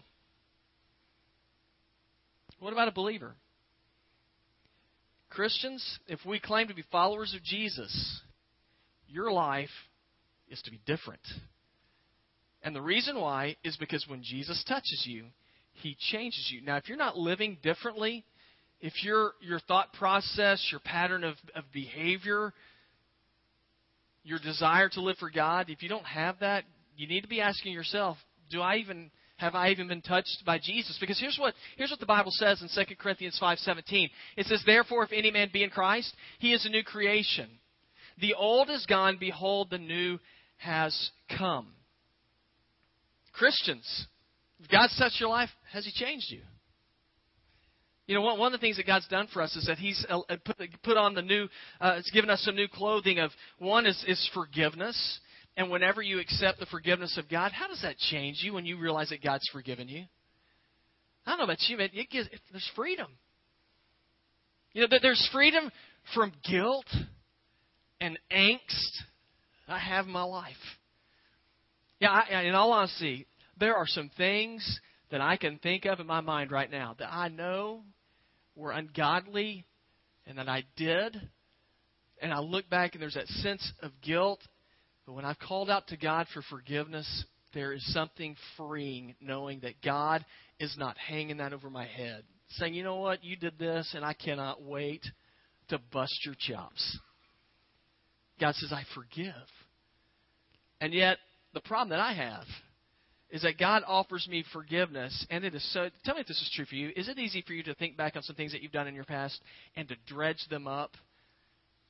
What 2.61 2.73
about 2.73 2.88
a 2.88 2.92
believer? 2.92 3.35
Christians, 5.37 5.99
if 6.09 6.19
we 6.25 6.40
claim 6.40 6.69
to 6.69 6.75
be 6.75 6.83
followers 6.90 7.35
of 7.35 7.43
Jesus, 7.43 8.23
your 9.07 9.31
life 9.31 9.69
is 10.49 10.62
to 10.62 10.71
be 10.71 10.81
different. 10.87 11.21
And 12.62 12.75
the 12.75 12.81
reason 12.81 13.21
why 13.21 13.57
is 13.62 13.76
because 13.76 14.07
when 14.09 14.23
Jesus 14.23 14.64
touches 14.66 15.05
you, 15.07 15.26
he 15.75 15.95
changes 16.11 16.50
you. 16.50 16.62
Now, 16.62 16.78
if 16.78 16.88
you're 16.88 16.97
not 16.97 17.19
living 17.19 17.59
differently, 17.62 18.25
if 18.81 19.05
your 19.05 19.33
your 19.43 19.61
thought 19.61 19.93
process, 19.93 20.66
your 20.71 20.81
pattern 20.81 21.23
of, 21.23 21.35
of 21.55 21.64
behavior, 21.71 22.55
your 24.25 24.38
desire 24.38 24.88
to 24.88 25.02
live 25.02 25.19
for 25.19 25.28
God, 25.31 25.69
if 25.69 25.83
you 25.83 25.90
don't 25.90 26.07
have 26.07 26.38
that, 26.40 26.64
you 26.97 27.07
need 27.07 27.21
to 27.21 27.28
be 27.28 27.43
asking 27.43 27.75
yourself, 27.75 28.16
do 28.50 28.62
I 28.62 28.76
even 28.76 29.11
Have 29.38 29.55
I 29.55 29.71
even 29.71 29.88
been 29.88 30.00
touched 30.00 30.43
by 30.47 30.59
Jesus? 30.59 30.97
Because 30.99 31.21
here's 31.21 31.37
what, 31.38 31.55
here's 31.76 31.90
what 31.90 32.00
the 32.00 32.07
Bible 32.07 32.31
says 32.31 32.62
in 32.62 32.69
2 32.69 32.95
Corinthians 32.97 33.38
5.17. 33.40 34.09
It 34.37 34.47
says, 34.47 34.62
Therefore, 34.64 35.05
if 35.05 35.12
any 35.12 35.31
man 35.31 35.50
be 35.52 35.62
in 35.62 35.71
Christ, 35.71 36.14
he 36.38 36.52
is 36.55 36.64
a 36.64 36.71
new 36.71 36.83
creation. 36.83 37.50
The 38.19 38.35
old 38.35 38.71
is 38.71 38.87
gone, 38.87 39.19
behold, 39.21 39.69
the 39.71 39.78
new 39.78 40.19
has 40.59 41.11
come. 41.37 41.69
Christians, 43.35 44.07
if 44.62 44.71
God's 44.71 44.97
touched 44.99 45.21
your 45.21 45.28
life, 45.28 45.50
has 45.73 45.85
He 45.85 45.93
changed 45.93 46.26
you? 46.31 46.40
You 48.07 48.14
know, 48.14 48.23
one, 48.23 48.38
one 48.38 48.55
of 48.55 48.61
the 48.61 48.64
things 48.64 48.76
that 48.76 48.87
God's 48.87 49.09
done 49.09 49.28
for 49.33 49.43
us 49.43 49.55
is 49.57 49.66
that 49.66 49.78
He's 49.78 50.05
uh, 50.09 50.21
put, 50.45 50.57
put 50.83 50.97
on 50.97 51.14
the 51.14 51.23
new, 51.23 51.49
uh, 51.81 51.97
it's 51.99 52.11
given 52.11 52.31
us 52.31 52.40
some 52.43 52.55
new 52.55 52.69
clothing 52.69 53.19
of, 53.19 53.31
one 53.59 53.85
is, 53.85 54.02
is 54.09 54.31
forgiveness. 54.33 55.21
And 55.56 55.70
whenever 55.70 56.02
you 56.02 56.20
accept 56.20 56.58
the 56.58 56.66
forgiveness 56.66 57.16
of 57.18 57.28
God, 57.28 57.52
how 57.52 57.68
does 57.68 57.82
that 57.82 57.96
change 57.98 58.38
you 58.42 58.52
when 58.52 58.66
you 58.66 58.78
realize 58.78 59.08
that 59.08 59.22
God's 59.22 59.48
forgiven 59.52 59.88
you? 59.88 60.04
I 61.25 61.30
don't 61.30 61.38
know 61.38 61.44
about 61.44 61.62
you, 61.68 61.76
but 61.76 61.90
it 61.94 62.10
gives, 62.10 62.28
there's 62.50 62.70
freedom. 62.76 63.08
You 64.72 64.82
know, 64.82 64.98
there's 65.00 65.28
freedom 65.32 65.70
from 66.14 66.32
guilt 66.48 66.86
and 68.00 68.18
angst 68.30 69.02
I 69.68 69.78
have 69.78 70.06
my 70.06 70.22
life. 70.22 70.54
Yeah, 72.00 72.10
I, 72.10 72.42
in 72.42 72.54
all 72.54 72.72
honesty, 72.72 73.26
there 73.58 73.75
are 73.75 73.86
some 73.86 74.10
things 74.16 74.80
that 75.10 75.20
I 75.20 75.36
can 75.36 75.58
think 75.58 75.86
of 75.86 75.98
in 75.98 76.06
my 76.06 76.20
mind 76.20 76.50
right 76.50 76.70
now 76.70 76.94
that 76.98 77.12
I 77.12 77.28
know 77.28 77.82
were 78.54 78.70
ungodly 78.70 79.64
and 80.26 80.38
that 80.38 80.48
I 80.48 80.64
did. 80.76 81.20
And 82.20 82.32
I 82.32 82.38
look 82.40 82.68
back 82.68 82.94
and 82.94 83.02
there's 83.02 83.14
that 83.14 83.28
sense 83.28 83.72
of 83.82 83.92
guilt. 84.02 84.40
But 85.06 85.14
when 85.14 85.25
I've 85.25 85.38
called 85.38 85.70
out 85.70 85.86
to 85.88 85.96
God 85.96 86.26
for 86.34 86.42
forgiveness, 86.42 87.25
there 87.54 87.72
is 87.72 87.94
something 87.94 88.36
freeing 88.56 89.14
knowing 89.20 89.60
that 89.60 89.80
God 89.82 90.25
is 90.58 90.75
not 90.76 90.98
hanging 90.98 91.36
that 91.36 91.52
over 91.52 91.70
my 91.70 91.86
head. 91.86 92.25
Saying, 92.50 92.75
you 92.75 92.82
know 92.82 92.96
what, 92.96 93.25
you 93.25 93.36
did 93.36 93.58
this 93.58 93.92
and 93.94 94.04
I 94.04 94.12
cannot 94.12 94.62
wait 94.62 95.04
to 95.68 95.80
bust 95.92 96.25
your 96.25 96.34
chops. 96.38 96.98
God 98.40 98.54
says, 98.56 98.72
I 98.72 98.82
forgive. 98.94 99.32
And 100.80 100.92
yet, 100.92 101.18
the 101.54 101.60
problem 101.60 101.90
that 101.90 102.00
I 102.00 102.12
have 102.12 102.44
is 103.30 103.42
that 103.42 103.58
God 103.58 103.82
offers 103.86 104.28
me 104.30 104.44
forgiveness, 104.52 105.26
and 105.30 105.44
it 105.44 105.54
is 105.54 105.72
so. 105.72 105.88
Tell 106.04 106.14
me 106.14 106.20
if 106.20 106.28
this 106.28 106.40
is 106.40 106.50
true 106.54 106.64
for 106.64 106.75
you. 106.75 106.90
Is 106.94 107.08
it 107.08 107.18
easy 107.18 107.42
for 107.46 107.54
you 107.54 107.62
to 107.64 107.75
think 107.75 107.96
back 107.96 108.14
on 108.14 108.22
some 108.22 108.36
things 108.36 108.52
that 108.52 108.62
you've 108.62 108.72
done 108.72 108.86
in 108.86 108.94
your 108.94 109.04
past 109.04 109.40
and 109.75 109.88
to 109.88 109.96
dredge 110.06 110.46
them 110.50 110.68
up 110.68 110.92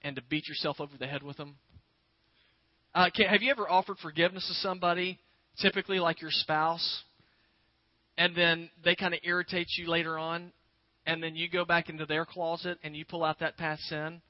and 0.02 0.16
to 0.16 0.22
beat 0.30 0.48
yourself 0.48 0.80
over 0.80 0.96
the 0.98 1.06
head 1.06 1.22
with 1.22 1.36
them? 1.36 1.56
Uh, 2.96 3.10
can, 3.14 3.26
have 3.26 3.42
you 3.42 3.50
ever 3.50 3.68
offered 3.68 3.98
forgiveness 3.98 4.46
to 4.48 4.54
somebody, 4.54 5.18
typically 5.60 5.98
like 6.00 6.22
your 6.22 6.30
spouse, 6.30 7.02
and 8.16 8.34
then 8.34 8.70
they 8.82 8.96
kind 8.96 9.12
of 9.12 9.20
irritate 9.22 9.66
you 9.76 9.86
later 9.86 10.18
on, 10.18 10.50
and 11.04 11.22
then 11.22 11.36
you 11.36 11.46
go 11.50 11.62
back 11.62 11.90
into 11.90 12.06
their 12.06 12.24
closet 12.24 12.78
and 12.82 12.96
you 12.96 13.04
pull 13.04 13.22
out 13.22 13.38
that 13.40 13.58
past 13.58 13.82
sin 13.82 14.22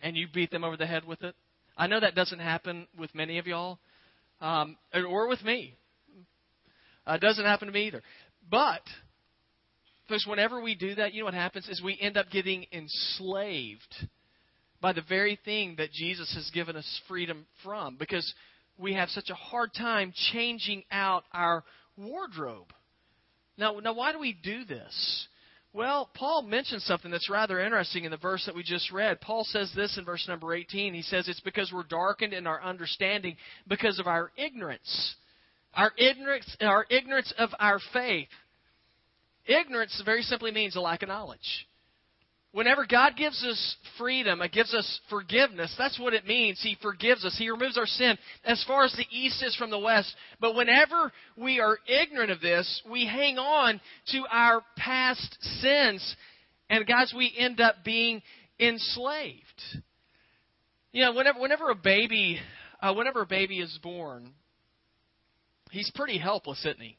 and 0.00 0.16
you 0.16 0.28
beat 0.32 0.52
them 0.52 0.62
over 0.62 0.76
the 0.76 0.86
head 0.86 1.04
with 1.04 1.20
it? 1.24 1.34
I 1.76 1.88
know 1.88 1.98
that 1.98 2.14
doesn't 2.14 2.38
happen 2.38 2.86
with 2.96 3.12
many 3.12 3.38
of 3.38 3.48
y'all, 3.48 3.80
um, 4.40 4.76
or 4.94 5.26
with 5.26 5.42
me. 5.42 5.74
Uh, 7.04 7.18
doesn't 7.18 7.44
happen 7.44 7.66
to 7.66 7.74
me 7.74 7.88
either. 7.88 8.02
But, 8.48 8.82
because 10.06 10.24
whenever 10.28 10.60
we 10.60 10.76
do 10.76 10.94
that, 10.94 11.12
you 11.12 11.22
know 11.22 11.24
what 11.24 11.34
happens 11.34 11.68
is 11.68 11.82
we 11.82 11.98
end 12.00 12.16
up 12.16 12.30
getting 12.30 12.66
enslaved 12.70 14.06
by 14.82 14.92
the 14.92 15.02
very 15.08 15.38
thing 15.44 15.76
that 15.78 15.92
Jesus 15.92 16.34
has 16.34 16.50
given 16.50 16.76
us 16.76 17.00
freedom 17.08 17.46
from, 17.64 17.96
because 17.96 18.34
we 18.76 18.94
have 18.94 19.08
such 19.08 19.30
a 19.30 19.34
hard 19.34 19.70
time 19.72 20.12
changing 20.32 20.82
out 20.90 21.24
our 21.32 21.62
wardrobe. 21.96 22.66
Now, 23.56 23.78
now 23.78 23.94
why 23.94 24.12
do 24.12 24.18
we 24.18 24.32
do 24.32 24.64
this? 24.64 25.28
Well, 25.72 26.10
Paul 26.14 26.42
mentions 26.42 26.84
something 26.84 27.10
that's 27.10 27.30
rather 27.30 27.60
interesting 27.60 28.04
in 28.04 28.10
the 28.10 28.18
verse 28.18 28.44
that 28.44 28.54
we 28.54 28.62
just 28.62 28.92
read. 28.92 29.22
Paul 29.22 29.44
says 29.44 29.72
this 29.74 29.96
in 29.96 30.04
verse 30.04 30.26
number 30.28 30.52
18. 30.52 30.92
He 30.92 31.02
says, 31.02 31.28
It's 31.28 31.40
because 31.40 31.72
we're 31.72 31.84
darkened 31.84 32.34
in 32.34 32.46
our 32.46 32.62
understanding 32.62 33.36
because 33.68 33.98
of 33.98 34.06
our 34.06 34.32
ignorance. 34.36 35.14
Our 35.74 35.92
ignorance, 35.96 36.54
our 36.60 36.84
ignorance 36.90 37.32
of 37.38 37.50
our 37.58 37.78
faith. 37.94 38.28
Ignorance 39.46 40.02
very 40.04 40.22
simply 40.22 40.50
means 40.50 40.76
a 40.76 40.80
lack 40.80 41.02
of 41.02 41.08
knowledge. 41.08 41.66
Whenever 42.52 42.86
God 42.86 43.16
gives 43.16 43.42
us 43.44 43.76
freedom, 43.96 44.42
it 44.42 44.52
gives 44.52 44.74
us 44.74 45.00
forgiveness, 45.08 45.74
that's 45.78 45.98
what 45.98 46.12
it 46.12 46.26
means. 46.26 46.60
He 46.62 46.76
forgives 46.82 47.24
us. 47.24 47.34
He 47.38 47.48
removes 47.48 47.78
our 47.78 47.86
sin 47.86 48.18
as 48.44 48.62
far 48.66 48.84
as 48.84 48.92
the 48.92 49.06
east 49.10 49.42
is 49.42 49.56
from 49.56 49.70
the 49.70 49.78
west. 49.78 50.14
But 50.38 50.54
whenever 50.54 51.10
we 51.34 51.60
are 51.60 51.78
ignorant 51.86 52.30
of 52.30 52.42
this, 52.42 52.82
we 52.90 53.06
hang 53.06 53.38
on 53.38 53.80
to 54.08 54.24
our 54.30 54.62
past 54.76 55.38
sins. 55.62 56.16
And 56.68 56.86
guys, 56.86 57.14
we 57.16 57.32
end 57.38 57.58
up 57.58 57.76
being 57.84 58.20
enslaved. 58.60 59.62
You 60.92 61.06
know, 61.06 61.14
whenever, 61.14 61.40
whenever 61.40 61.70
a 61.70 61.74
baby, 61.74 62.38
uh, 62.82 62.92
whenever 62.92 63.22
a 63.22 63.26
baby 63.26 63.60
is 63.60 63.78
born, 63.82 64.30
he's 65.70 65.90
pretty 65.94 66.18
helpless, 66.18 66.58
isn't 66.66 66.80
he? 66.80 66.98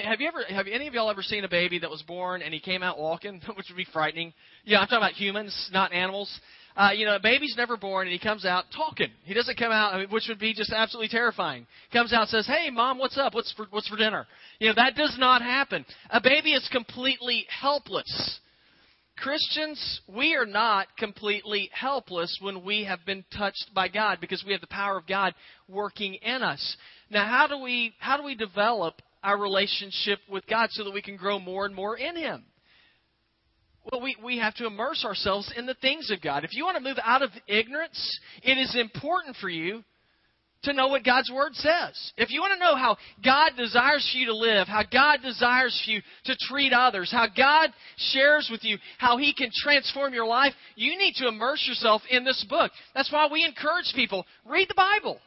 Have 0.00 0.20
you 0.20 0.28
ever 0.28 0.42
have 0.48 0.66
any 0.66 0.88
of 0.88 0.94
y'all 0.94 1.10
ever 1.10 1.22
seen 1.22 1.44
a 1.44 1.48
baby 1.48 1.78
that 1.80 1.90
was 1.90 2.02
born 2.02 2.40
and 2.42 2.54
he 2.54 2.60
came 2.60 2.82
out 2.82 2.98
walking, 2.98 3.40
which 3.56 3.66
would 3.68 3.76
be 3.76 3.86
frightening? 3.92 4.32
Yeah, 4.64 4.78
I'm 4.78 4.86
talking 4.86 4.98
about 4.98 5.12
humans, 5.12 5.70
not 5.72 5.92
animals. 5.92 6.40
Uh, 6.74 6.90
you 6.94 7.04
know, 7.04 7.16
a 7.16 7.20
baby's 7.20 7.54
never 7.56 7.76
born 7.76 8.06
and 8.06 8.12
he 8.12 8.18
comes 8.18 8.46
out 8.46 8.64
talking. 8.74 9.10
He 9.24 9.34
doesn't 9.34 9.58
come 9.58 9.70
out, 9.70 9.92
I 9.92 9.98
mean, 9.98 10.08
which 10.08 10.24
would 10.28 10.38
be 10.38 10.54
just 10.54 10.72
absolutely 10.72 11.08
terrifying. 11.08 11.66
Comes 11.92 12.14
out 12.14 12.22
and 12.22 12.28
says, 12.30 12.46
"Hey, 12.46 12.70
mom, 12.70 12.98
what's 12.98 13.18
up? 13.18 13.34
What's 13.34 13.52
for 13.52 13.66
what's 13.70 13.88
for 13.88 13.96
dinner?" 13.96 14.26
You 14.58 14.68
know, 14.68 14.74
that 14.76 14.96
does 14.96 15.16
not 15.18 15.42
happen. 15.42 15.84
A 16.08 16.20
baby 16.20 16.54
is 16.54 16.66
completely 16.72 17.46
helpless. 17.48 18.40
Christians, 19.18 20.00
we 20.08 20.34
are 20.34 20.46
not 20.46 20.88
completely 20.96 21.70
helpless 21.72 22.38
when 22.40 22.64
we 22.64 22.84
have 22.84 23.04
been 23.04 23.24
touched 23.36 23.70
by 23.74 23.88
God 23.88 24.18
because 24.20 24.42
we 24.44 24.52
have 24.52 24.62
the 24.62 24.66
power 24.68 24.96
of 24.96 25.06
God 25.06 25.34
working 25.68 26.14
in 26.14 26.42
us. 26.42 26.76
Now, 27.10 27.26
how 27.26 27.46
do 27.46 27.58
we 27.58 27.94
how 27.98 28.16
do 28.16 28.22
we 28.22 28.34
develop 28.34 29.02
our 29.22 29.38
relationship 29.38 30.18
with 30.30 30.46
God 30.46 30.68
so 30.72 30.84
that 30.84 30.92
we 30.92 31.02
can 31.02 31.16
grow 31.16 31.38
more 31.38 31.66
and 31.66 31.74
more 31.74 31.96
in 31.96 32.16
Him? 32.16 32.44
Well, 33.90 34.00
we, 34.00 34.16
we 34.22 34.38
have 34.38 34.54
to 34.56 34.66
immerse 34.66 35.04
ourselves 35.04 35.52
in 35.56 35.66
the 35.66 35.74
things 35.74 36.10
of 36.10 36.22
God. 36.22 36.44
If 36.44 36.54
you 36.54 36.64
want 36.64 36.76
to 36.76 36.82
move 36.82 36.98
out 37.02 37.22
of 37.22 37.30
ignorance, 37.48 38.20
it 38.42 38.56
is 38.56 38.76
important 38.78 39.36
for 39.40 39.48
you 39.48 39.82
to 40.64 40.72
know 40.72 40.88
what 40.88 41.04
God's 41.04 41.30
Word 41.30 41.54
says. 41.54 42.12
If 42.16 42.30
you 42.30 42.40
want 42.40 42.52
to 42.52 42.64
know 42.64 42.76
how 42.76 42.96
God 43.24 43.52
desires 43.56 44.08
for 44.12 44.18
you 44.18 44.26
to 44.26 44.36
live, 44.36 44.68
how 44.68 44.82
God 44.84 45.18
desires 45.22 45.80
for 45.84 45.90
you 45.90 46.00
to 46.26 46.36
treat 46.48 46.72
others, 46.72 47.10
how 47.10 47.26
God 47.26 47.70
shares 47.96 48.48
with 48.50 48.62
you 48.62 48.78
how 48.98 49.16
He 49.16 49.34
can 49.34 49.50
transform 49.52 50.14
your 50.14 50.26
life, 50.26 50.52
you 50.76 50.96
need 50.96 51.14
to 51.16 51.28
immerse 51.28 51.66
yourself 51.66 52.02
in 52.10 52.24
this 52.24 52.44
book. 52.48 52.70
That's 52.94 53.10
why 53.12 53.28
we 53.30 53.44
encourage 53.44 53.92
people 53.94 54.24
read 54.46 54.68
the 54.68 54.74
Bible. 54.74 55.18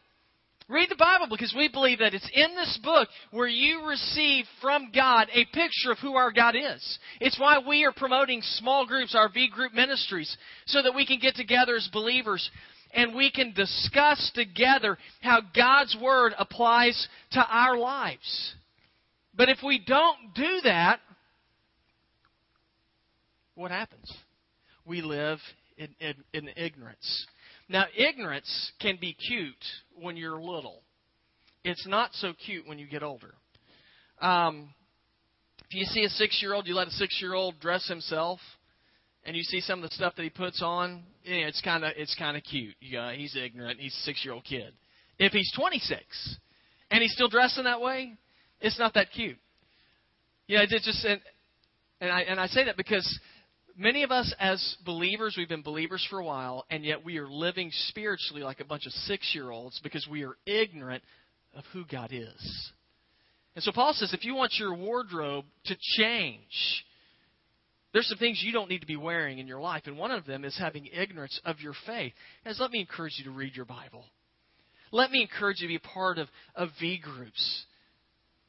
Read 0.67 0.89
the 0.89 0.95
Bible 0.95 1.27
because 1.29 1.53
we 1.55 1.67
believe 1.67 1.99
that 1.99 2.15
it's 2.15 2.29
in 2.33 2.55
this 2.55 2.79
book 2.83 3.07
where 3.29 3.47
you 3.47 3.85
receive 3.87 4.45
from 4.61 4.89
God 4.93 5.27
a 5.31 5.45
picture 5.45 5.91
of 5.91 5.99
who 5.99 6.15
our 6.15 6.31
God 6.31 6.55
is. 6.55 6.99
It's 7.21 7.39
why 7.39 7.59
we 7.59 7.85
are 7.85 7.91
promoting 7.91 8.41
small 8.41 8.87
groups, 8.87 9.13
our 9.13 9.29
V 9.29 9.47
group 9.47 9.73
ministries, 9.73 10.35
so 10.65 10.81
that 10.81 10.95
we 10.95 11.05
can 11.05 11.19
get 11.19 11.35
together 11.35 11.75
as 11.75 11.87
believers 11.93 12.49
and 12.95 13.13
we 13.13 13.29
can 13.29 13.53
discuss 13.53 14.31
together 14.33 14.97
how 15.21 15.41
God's 15.55 15.95
Word 16.01 16.33
applies 16.39 17.07
to 17.31 17.45
our 17.47 17.77
lives. 17.77 18.55
But 19.35 19.49
if 19.49 19.59
we 19.63 19.83
don't 19.85 20.33
do 20.33 20.61
that, 20.63 20.99
what 23.53 23.69
happens? 23.69 24.11
We 24.83 25.01
live 25.01 25.39
in, 25.77 25.89
in, 25.99 26.15
in 26.33 26.49
ignorance. 26.55 27.27
Now, 27.67 27.85
ignorance 27.95 28.71
can 28.79 28.97
be 28.99 29.13
cute 29.13 29.53
when 29.99 30.17
you're 30.17 30.39
little. 30.39 30.81
It's 31.63 31.87
not 31.87 32.13
so 32.13 32.33
cute 32.45 32.67
when 32.67 32.77
you 32.77 32.87
get 32.87 33.01
older. 33.01 33.33
Um, 34.21 34.69
if 35.67 35.73
you 35.73 35.85
see 35.85 36.03
a 36.03 36.09
six 36.09 36.39
year 36.41 36.53
old, 36.53 36.67
you 36.67 36.75
let 36.75 36.87
a 36.87 36.91
six 36.91 37.19
year 37.19 37.33
old 37.33 37.59
dress 37.59 37.87
himself, 37.87 38.39
and 39.25 39.35
you 39.35 39.41
see 39.43 39.61
some 39.61 39.83
of 39.83 39.89
the 39.89 39.95
stuff 39.95 40.13
that 40.15 40.23
he 40.23 40.29
puts 40.29 40.61
on, 40.61 41.03
yeah, 41.23 41.47
it's 41.47 41.61
kind 41.61 41.83
of 41.83 41.93
it's 41.97 42.15
kind 42.15 42.37
of 42.37 42.43
cute. 42.43 42.75
Go, 42.91 43.11
he's 43.15 43.35
ignorant. 43.35 43.79
He's 43.79 43.95
a 43.95 44.05
six 44.05 44.23
year 44.23 44.35
old 44.35 44.43
kid. 44.43 44.73
If 45.17 45.31
he's 45.31 45.51
26 45.57 46.37
and 46.91 47.01
he's 47.01 47.13
still 47.13 47.29
dressing 47.29 47.63
that 47.63 47.81
way, 47.81 48.13
it's 48.61 48.77
not 48.77 48.93
that 48.93 49.07
cute. 49.11 49.37
Yeah, 50.47 50.65
it's 50.69 50.85
just 50.85 51.03
and, 51.03 51.19
and 51.99 52.11
I 52.11 52.21
and 52.21 52.39
I 52.39 52.45
say 52.47 52.65
that 52.65 52.77
because 52.77 53.19
many 53.77 54.03
of 54.03 54.11
us 54.11 54.33
as 54.39 54.77
believers, 54.85 55.35
we've 55.37 55.49
been 55.49 55.61
believers 55.61 56.05
for 56.09 56.19
a 56.19 56.25
while, 56.25 56.65
and 56.69 56.83
yet 56.83 57.03
we 57.05 57.17
are 57.17 57.27
living 57.27 57.69
spiritually 57.87 58.43
like 58.43 58.59
a 58.59 58.65
bunch 58.65 58.85
of 58.85 58.91
six 58.91 59.31
year 59.33 59.51
olds 59.51 59.79
because 59.83 60.07
we 60.09 60.23
are 60.23 60.37
ignorant 60.45 61.03
of 61.53 61.63
who 61.73 61.85
God 61.85 62.11
is. 62.11 62.71
And 63.55 63.63
so 63.63 63.71
Paul 63.71 63.93
says 63.93 64.13
if 64.13 64.25
you 64.25 64.35
want 64.35 64.53
your 64.57 64.75
wardrobe 64.75 65.45
to 65.65 65.75
change, 65.97 66.83
there's 67.93 68.07
some 68.07 68.17
things 68.17 68.41
you 68.43 68.51
don't 68.51 68.69
need 68.69 68.81
to 68.81 68.87
be 68.87 68.97
wearing 68.97 69.39
in 69.39 69.47
your 69.47 69.61
life, 69.61 69.83
and 69.85 69.97
one 69.97 70.11
of 70.11 70.25
them 70.25 70.43
is 70.43 70.57
having 70.57 70.87
ignorance 70.87 71.39
of 71.45 71.61
your 71.61 71.73
faith. 71.85 72.11
Guys, 72.43 72.57
let 72.59 72.71
me 72.71 72.81
encourage 72.81 73.13
you 73.17 73.25
to 73.25 73.31
read 73.31 73.55
your 73.55 73.65
Bible. 73.65 74.03
Let 74.91 75.11
me 75.11 75.21
encourage 75.21 75.61
you 75.61 75.67
to 75.67 75.73
be 75.73 75.79
part 75.79 76.17
of, 76.17 76.27
of 76.55 76.69
V 76.79 76.97
groups. 76.97 77.65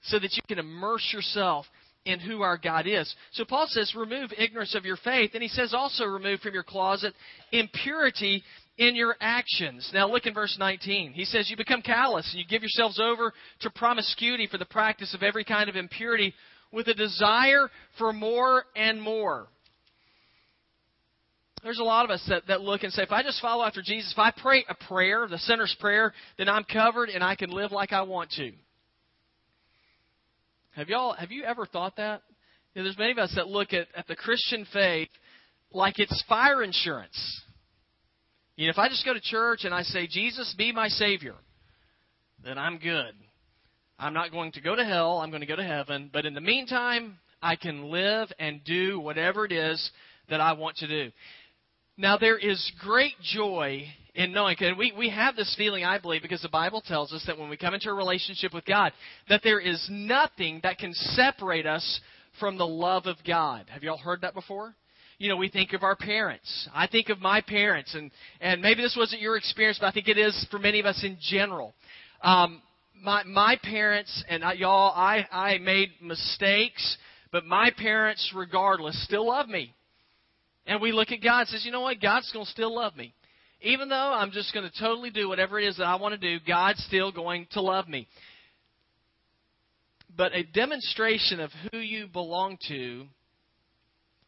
so 0.02 0.18
that 0.18 0.33
you 0.35 0.42
can 0.49 0.59
immerse 0.59 1.09
yourself 1.12 1.66
in 2.07 2.21
who 2.21 2.41
our 2.41 2.57
God 2.57 2.87
is. 2.87 3.15
So 3.33 3.45
Paul 3.45 3.67
says, 3.69 3.93
remove 3.95 4.33
ignorance 4.39 4.75
of 4.75 4.85
your 4.85 4.97
faith. 4.97 5.33
And 5.35 5.43
he 5.43 5.49
says 5.49 5.75
also, 5.75 6.05
remove 6.05 6.41
from 6.41 6.55
your 6.55 6.63
closet 6.63 7.13
impurity 7.53 8.43
in 8.79 8.95
your 8.95 9.17
actions. 9.21 9.91
Now 9.93 10.11
look 10.11 10.25
in 10.25 10.33
verse 10.33 10.57
19. 10.59 11.13
He 11.13 11.25
says, 11.25 11.51
You 11.51 11.57
become 11.57 11.83
callous 11.83 12.29
and 12.33 12.41
you 12.41 12.47
give 12.47 12.63
yourselves 12.63 13.01
over 13.01 13.33
to 13.61 13.71
promiscuity 13.71 14.47
for 14.47 14.59
the 14.59 14.65
practice 14.65 15.15
of 15.15 15.23
every 15.23 15.45
kind 15.45 15.69
of 15.69 15.77
impurity 15.77 16.33
with 16.73 16.89
a 16.89 16.95
desire 16.95 17.69
for 17.99 18.13
more 18.13 18.65
and 18.75 19.03
more. 19.03 19.49
There's 21.63 21.81
a 21.81 21.85
lot 21.85 22.05
of 22.05 22.11
us 22.11 22.25
that, 22.29 22.47
that 22.47 22.61
look 22.61 22.85
and 22.85 22.93
say, 22.93 23.03
if 23.03 23.11
I 23.11 23.23
just 23.23 23.41
follow 23.41 23.65
after 23.65 23.83
Jesus, 23.83 24.13
if 24.13 24.19
I 24.19 24.31
pray 24.31 24.65
a 24.69 24.75
prayer, 24.87 25.27
the 25.29 25.39
sinner's 25.39 25.75
prayer, 25.81 26.13
then 26.39 26.49
I'm 26.49 26.65
covered 26.65 27.09
and 27.09 27.25
I 27.25 27.35
can 27.35 27.51
live 27.51 27.73
like 27.73 27.93
I 27.93 28.03
want 28.03 28.31
to. 28.33 28.53
Have 30.76 30.90
y'all 30.90 31.14
have 31.14 31.33
you 31.33 31.42
ever 31.45 31.64
thought 31.64 31.97
that? 31.97 32.21
You 32.75 32.83
know, 32.83 32.85
there's 32.85 32.99
many 32.99 33.12
of 33.12 33.16
us 33.16 33.33
that 33.35 33.49
look 33.49 33.73
at, 33.73 33.88
at 33.97 34.06
the 34.09 34.14
Christian 34.14 34.66
faith 34.75 35.09
like 35.73 35.99
it's 35.99 36.23
fire 36.28 36.62
insurance. 36.62 37.42
You 38.56 38.66
know, 38.66 38.73
if 38.73 38.78
I 38.78 38.88
just 38.90 39.02
go 39.02 39.14
to 39.14 39.21
church 39.21 39.64
and 39.64 39.73
I 39.73 39.83
say, 39.83 40.06
Jesus, 40.06 40.54
be 40.59 40.73
my 40.73 40.88
Savior, 40.88 41.35
then 42.45 42.59
I'm 42.59 42.76
good. 42.76 43.14
I'm 43.99 44.12
not 44.12 44.30
going 44.33 44.52
to 44.52 44.61
go 44.61 44.76
to 44.76 44.85
hell, 44.85 45.18
I'm 45.18 45.30
going 45.30 45.40
to 45.40 45.47
go 45.47 45.56
to 45.56 45.64
heaven. 45.64 46.11
But 46.12 46.26
in 46.26 46.35
the 46.35 46.42
meantime, 46.42 47.18
I 47.40 47.56
can 47.56 47.90
live 47.90 48.30
and 48.38 48.62
do 48.62 49.00
whatever 49.00 49.47
it 49.47 49.52
is 49.52 49.90
that 50.28 50.42
I 50.42 50.52
want 50.52 50.76
to 50.76 50.88
do. 50.88 51.11
Now, 51.99 52.19
there 52.19 52.37
is 52.37 52.73
great 52.81 53.15
joy 53.23 53.87
in 54.15 54.33
knowing, 54.33 54.57
and 54.61 54.76
we, 54.76 54.93
we 54.97 55.09
have 55.09 55.35
this 55.35 55.55
feeling, 55.57 55.85
I 55.85 55.99
believe, 55.99 56.21
because 56.21 56.43
the 56.43 56.49
Bible 56.50 56.83
tells 56.83 57.11
us 57.12 57.25
that 57.26 57.38
when 57.38 57.49
we 57.49 57.57
come 57.57 57.73
into 57.73 57.88
a 57.88 57.95
relationship 57.95 58.53
with 58.53 58.67
God, 58.67 58.93
that 59.31 59.41
there 59.43 59.61
is 59.61 59.87
nothing 59.91 60.61
that 60.62 60.76
can 60.76 60.93
separate 60.93 61.65
us 61.67 62.00
from 62.38 62.59
the 62.59 62.67
love 62.67 63.07
of 63.07 63.17
God. 63.26 63.67
Have 63.71 63.83
you 63.83 63.91
all 63.91 63.99
heard 63.99 64.21
that 64.21 64.35
before? 64.35 64.75
You 65.19 65.31
know, 65.31 65.37
we 65.37 65.49
think 65.49 65.73
of 65.73 65.83
our 65.83 65.97
parents. 65.97 66.69
I 66.75 66.87
think 66.87 67.09
of 67.09 67.19
my 67.21 67.41
parents, 67.41 67.95
and, 67.95 68.11
and 68.43 68.61
maybe 68.61 68.83
this 68.83 68.97
wasn't 68.99 69.23
your 69.23 69.38
experience, 69.38 69.79
but 69.81 69.87
I 69.87 69.93
think 69.93 70.09
it 70.09 70.19
is 70.19 70.47
for 70.50 70.59
many 70.59 70.81
of 70.81 70.87
us 70.87 71.03
in 71.03 71.17
general. 71.19 71.75
Um, 72.21 72.61
my, 73.03 73.23
my 73.25 73.59
parents, 73.62 74.23
and 74.29 74.45
I, 74.45 74.53
y'all, 74.53 74.93
I, 74.95 75.26
I 75.33 75.59
made 75.59 75.93
mistakes, 76.03 76.99
but 77.33 77.47
my 77.47 77.71
parents, 77.79 78.33
regardless, 78.37 79.03
still 79.05 79.29
love 79.29 79.49
me. 79.49 79.73
And 80.67 80.81
we 80.81 80.93
look 80.93 81.13
at 81.13 81.23
God 81.23 81.41
and 81.41 81.49
says, 81.49 81.65
you 81.65 81.71
know 81.71 81.83
what? 81.83 82.01
God's 82.01 82.31
going 82.33 82.45
to 82.45 82.51
still 82.51 82.75
love 82.75 82.97
me. 82.97 83.15
Even 83.63 83.89
though 83.89 83.95
I'm 84.13 84.33
just 84.33 84.53
going 84.53 84.69
to 84.69 84.81
totally 84.81 85.11
do 85.11 85.29
whatever 85.29 85.59
it 85.59 85.67
is 85.67 85.77
that 85.79 85.87
I 85.87 85.97
want 85.97 86.21
to 86.21 86.39
do, 86.39 86.45
God's 86.47 86.85
still 86.85 87.13
going 87.13 87.47
to 87.53 87.61
love 87.61 87.89
me. 87.89 88.09
But 90.17 90.35
a 90.35 90.43
demonstration 90.43 91.41
of 91.41 91.51
who 91.71 91.79
you 91.79 92.07
belong 92.07 92.59
to 92.69 93.07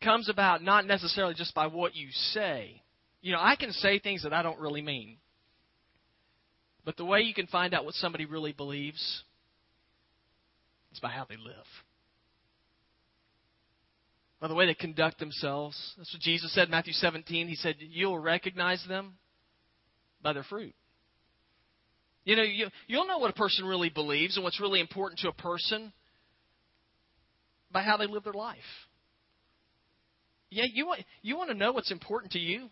comes 0.03 0.29
about 0.29 0.63
not 0.63 0.87
necessarily 0.87 1.35
just 1.35 1.55
by 1.55 1.67
what 1.67 1.95
you 1.95 2.09
say. 2.33 2.83
You 3.21 3.33
know, 3.33 3.41
I 3.41 3.57
can 3.57 3.73
say 3.73 3.99
things 3.99 4.23
that 4.23 4.33
I 4.33 4.43
don't 4.43 4.61
really 4.61 4.83
mean. 4.83 5.17
But 6.85 6.97
the 6.97 7.05
way 7.05 7.21
you 7.21 7.35
can 7.35 7.47
find 7.49 7.75
out 7.75 7.85
what 7.85 7.95
somebody 7.95 8.25
really 8.25 8.53
believes 8.53 9.23
is 10.93 11.01
by 11.01 11.11
how 11.11 11.27
they 11.29 11.37
live. 11.37 11.55
By 14.41 14.49
the 14.49 14.55
way 14.55 14.67
they 14.67 14.75
conduct 14.75 15.19
themselves. 15.19 15.77
That's 15.97 16.13
what 16.13 16.23
Jesus 16.23 16.53
said 16.55 16.67
in 16.67 16.71
Matthew 16.71 16.93
17. 16.93 17.49
He 17.49 17.57
said, 17.57 17.77
You'll 17.79 18.19
recognize 18.19 18.85
them 18.89 19.15
by 20.23 20.33
their 20.33 20.45
fruit. 20.45 20.75
You 22.25 22.37
know, 22.37 22.43
you, 22.43 22.69
you'll 22.87 23.07
know 23.07 23.19
what 23.19 23.31
a 23.31 23.35
person 23.35 23.65
really 23.65 23.89
believes 23.89 24.37
and 24.37 24.45
what's 24.45 24.61
really 24.61 24.81
important 24.81 25.21
to 25.21 25.29
a 25.29 25.33
person 25.33 25.93
by 27.73 27.83
how 27.83 27.97
they 27.97 28.07
live 28.07 28.25
their 28.25 28.33
life. 28.33 28.59
Yeah, 30.51 30.65
you 30.73 30.87
want, 30.87 31.01
you 31.23 31.37
want 31.37 31.51
to 31.51 31.57
know 31.57 31.73
what's 31.73 31.91
important 31.91 32.33
to 32.33 32.39
you? 32.39 32.69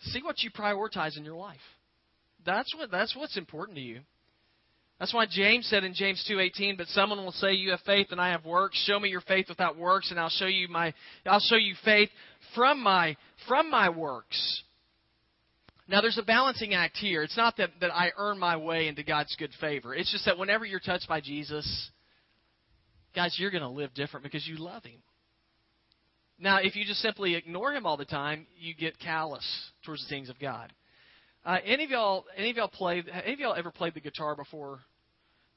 See 0.00 0.22
what 0.22 0.42
you 0.42 0.50
prioritize 0.50 1.16
in 1.16 1.24
your 1.24 1.36
life. 1.36 1.60
That's 2.44 2.74
what 2.74 2.90
that's 2.90 3.14
what's 3.14 3.36
important 3.36 3.76
to 3.76 3.82
you. 3.82 4.00
That's 5.00 5.14
why 5.14 5.24
James 5.24 5.66
said 5.66 5.82
in 5.82 5.94
James 5.94 6.22
2:18, 6.24 6.76
"But 6.76 6.86
someone 6.88 7.24
will 7.24 7.32
say, 7.32 7.54
"You 7.54 7.70
have 7.70 7.80
faith 7.80 8.12
and 8.12 8.20
I 8.20 8.28
have 8.28 8.44
works. 8.44 8.78
Show 8.84 9.00
me 9.00 9.08
your 9.08 9.22
faith 9.22 9.48
without 9.48 9.76
works, 9.76 10.10
and 10.10 10.20
I'll 10.20 10.28
show 10.28 10.46
you 10.46 10.68
my 10.68 10.92
I'll 11.24 11.40
show 11.40 11.56
you 11.56 11.74
faith 11.76 12.10
from 12.54 12.80
my 12.82 13.16
from 13.48 13.70
my 13.70 13.88
works." 13.88 14.62
Now 15.88 16.02
there's 16.02 16.18
a 16.18 16.22
balancing 16.22 16.74
act 16.74 16.98
here. 16.98 17.22
It's 17.22 17.36
not 17.36 17.56
that, 17.56 17.70
that 17.80 17.92
I 17.92 18.12
earn 18.16 18.38
my 18.38 18.58
way 18.58 18.88
into 18.88 19.02
God's 19.02 19.34
good 19.36 19.52
favor. 19.54 19.94
It's 19.94 20.12
just 20.12 20.26
that 20.26 20.36
whenever 20.36 20.66
you're 20.66 20.78
touched 20.78 21.08
by 21.08 21.20
Jesus, 21.20 21.90
guys, 23.12 23.36
you're 23.38 23.50
going 23.50 23.62
to 23.62 23.68
live 23.68 23.92
different 23.94 24.22
because 24.22 24.46
you 24.46 24.56
love 24.56 24.84
him. 24.84 25.02
Now, 26.38 26.58
if 26.58 26.76
you 26.76 26.84
just 26.84 27.00
simply 27.00 27.34
ignore 27.34 27.72
him 27.72 27.86
all 27.86 27.96
the 27.96 28.04
time, 28.04 28.46
you 28.56 28.72
get 28.72 29.00
callous 29.00 29.44
towards 29.84 30.02
the 30.04 30.08
things 30.08 30.28
of 30.28 30.38
God. 30.38 30.72
Uh, 31.44 31.58
any 31.64 31.84
of 31.84 31.90
y'all, 31.90 32.24
any 32.36 32.50
of 32.50 32.56
y'all 32.56 32.68
play? 32.68 33.02
Any 33.24 33.32
of 33.32 33.40
y'all 33.40 33.54
ever 33.54 33.72
played 33.72 33.94
the 33.94 34.00
guitar 34.00 34.36
before? 34.36 34.80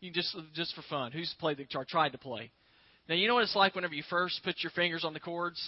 You 0.03 0.11
just 0.11 0.35
just 0.53 0.75
for 0.75 0.81
fun. 0.89 1.13
Who's 1.13 1.33
played 1.39 1.55
the 1.55 1.63
guitar? 1.63 1.85
Tried 1.87 2.11
to 2.11 2.17
play. 2.17 2.51
Now 3.07 3.15
you 3.15 3.25
know 3.25 3.35
what 3.35 3.43
it's 3.43 3.55
like 3.55 3.73
whenever 3.73 3.93
you 3.93 4.03
first 4.09 4.41
put 4.43 4.55
your 4.59 4.71
fingers 4.71 5.05
on 5.05 5.13
the 5.13 5.19
chords, 5.21 5.61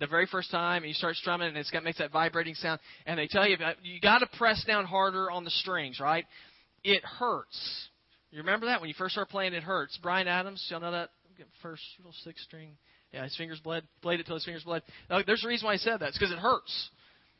the 0.00 0.08
very 0.08 0.26
first 0.26 0.50
time, 0.50 0.82
and 0.82 0.88
you 0.88 0.94
start 0.94 1.14
strumming, 1.14 1.46
and 1.46 1.56
it's 1.56 1.70
got 1.70 1.84
makes 1.84 1.98
that 1.98 2.10
vibrating 2.10 2.54
sound. 2.54 2.80
And 3.06 3.16
they 3.16 3.28
tell 3.28 3.48
you 3.48 3.56
you 3.84 4.00
got 4.00 4.18
to 4.18 4.26
press 4.38 4.64
down 4.66 4.86
harder 4.86 5.30
on 5.30 5.44
the 5.44 5.50
strings, 5.50 6.00
right? 6.00 6.24
It 6.82 7.04
hurts. 7.04 7.88
You 8.32 8.38
remember 8.38 8.66
that 8.66 8.80
when 8.80 8.88
you 8.88 8.94
first 8.98 9.12
start 9.12 9.28
playing, 9.28 9.54
it 9.54 9.62
hurts. 9.62 9.96
Bryan 10.02 10.26
Adams, 10.26 10.66
y'all 10.68 10.80
know 10.80 10.90
that 10.90 11.10
first 11.62 11.82
little 11.98 12.14
six 12.24 12.42
string. 12.42 12.70
Yeah, 13.12 13.22
his 13.22 13.36
fingers 13.36 13.60
bled. 13.60 13.84
Played 14.02 14.18
it 14.18 14.26
till 14.26 14.34
his 14.34 14.44
fingers 14.44 14.64
bled. 14.64 14.82
Now, 15.08 15.20
there's 15.24 15.44
a 15.44 15.48
reason 15.48 15.64
why 15.64 15.74
I 15.74 15.76
said 15.76 16.00
that. 16.00 16.08
It's 16.08 16.18
because 16.18 16.32
it 16.32 16.40
hurts. 16.40 16.90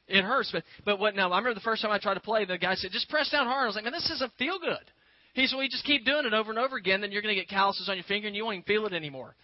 It 0.06 0.22
hurts. 0.22 0.50
But 0.52 0.62
but 0.85 1.00
what 1.00 1.16
now? 1.16 1.32
I 1.32 1.38
remember 1.38 1.54
the 1.54 1.61
first 1.62 1.82
time 1.82 1.90
I 1.90 1.98
tried 1.98 2.14
to 2.14 2.20
play, 2.20 2.44
the 2.44 2.56
guy 2.56 2.76
said, 2.76 2.92
"Just 2.92 3.09
press 3.09 3.30
down 3.30 3.46
hard." 3.46 3.64
I 3.64 3.66
was 3.66 3.74
like, 3.74 3.82
"Man, 3.82 3.92
this 3.92 4.06
doesn't 4.09 4.32
feel 4.38 4.61
good." 4.61 4.92
He 5.37 5.46
said, 5.46 5.55
"Well, 5.55 5.64
you 5.64 5.70
just 5.70 5.85
keep 5.85 6.05
doing 6.05 6.25
it 6.25 6.33
over 6.33 6.51
and 6.51 6.59
over 6.59 6.77
again, 6.77 7.03
then 7.03 7.12
you're 7.12 7.22
going 7.22 7.35
to 7.35 7.40
get 7.40 7.49
calluses 7.49 7.88
on 7.88 7.96
your 7.96 8.05
finger, 8.05 8.27
and 8.27 8.35
you 8.35 8.44
won't 8.44 8.55
even 8.55 8.64
feel 8.64 8.87
it 8.87 8.94
anymore." 8.94 9.37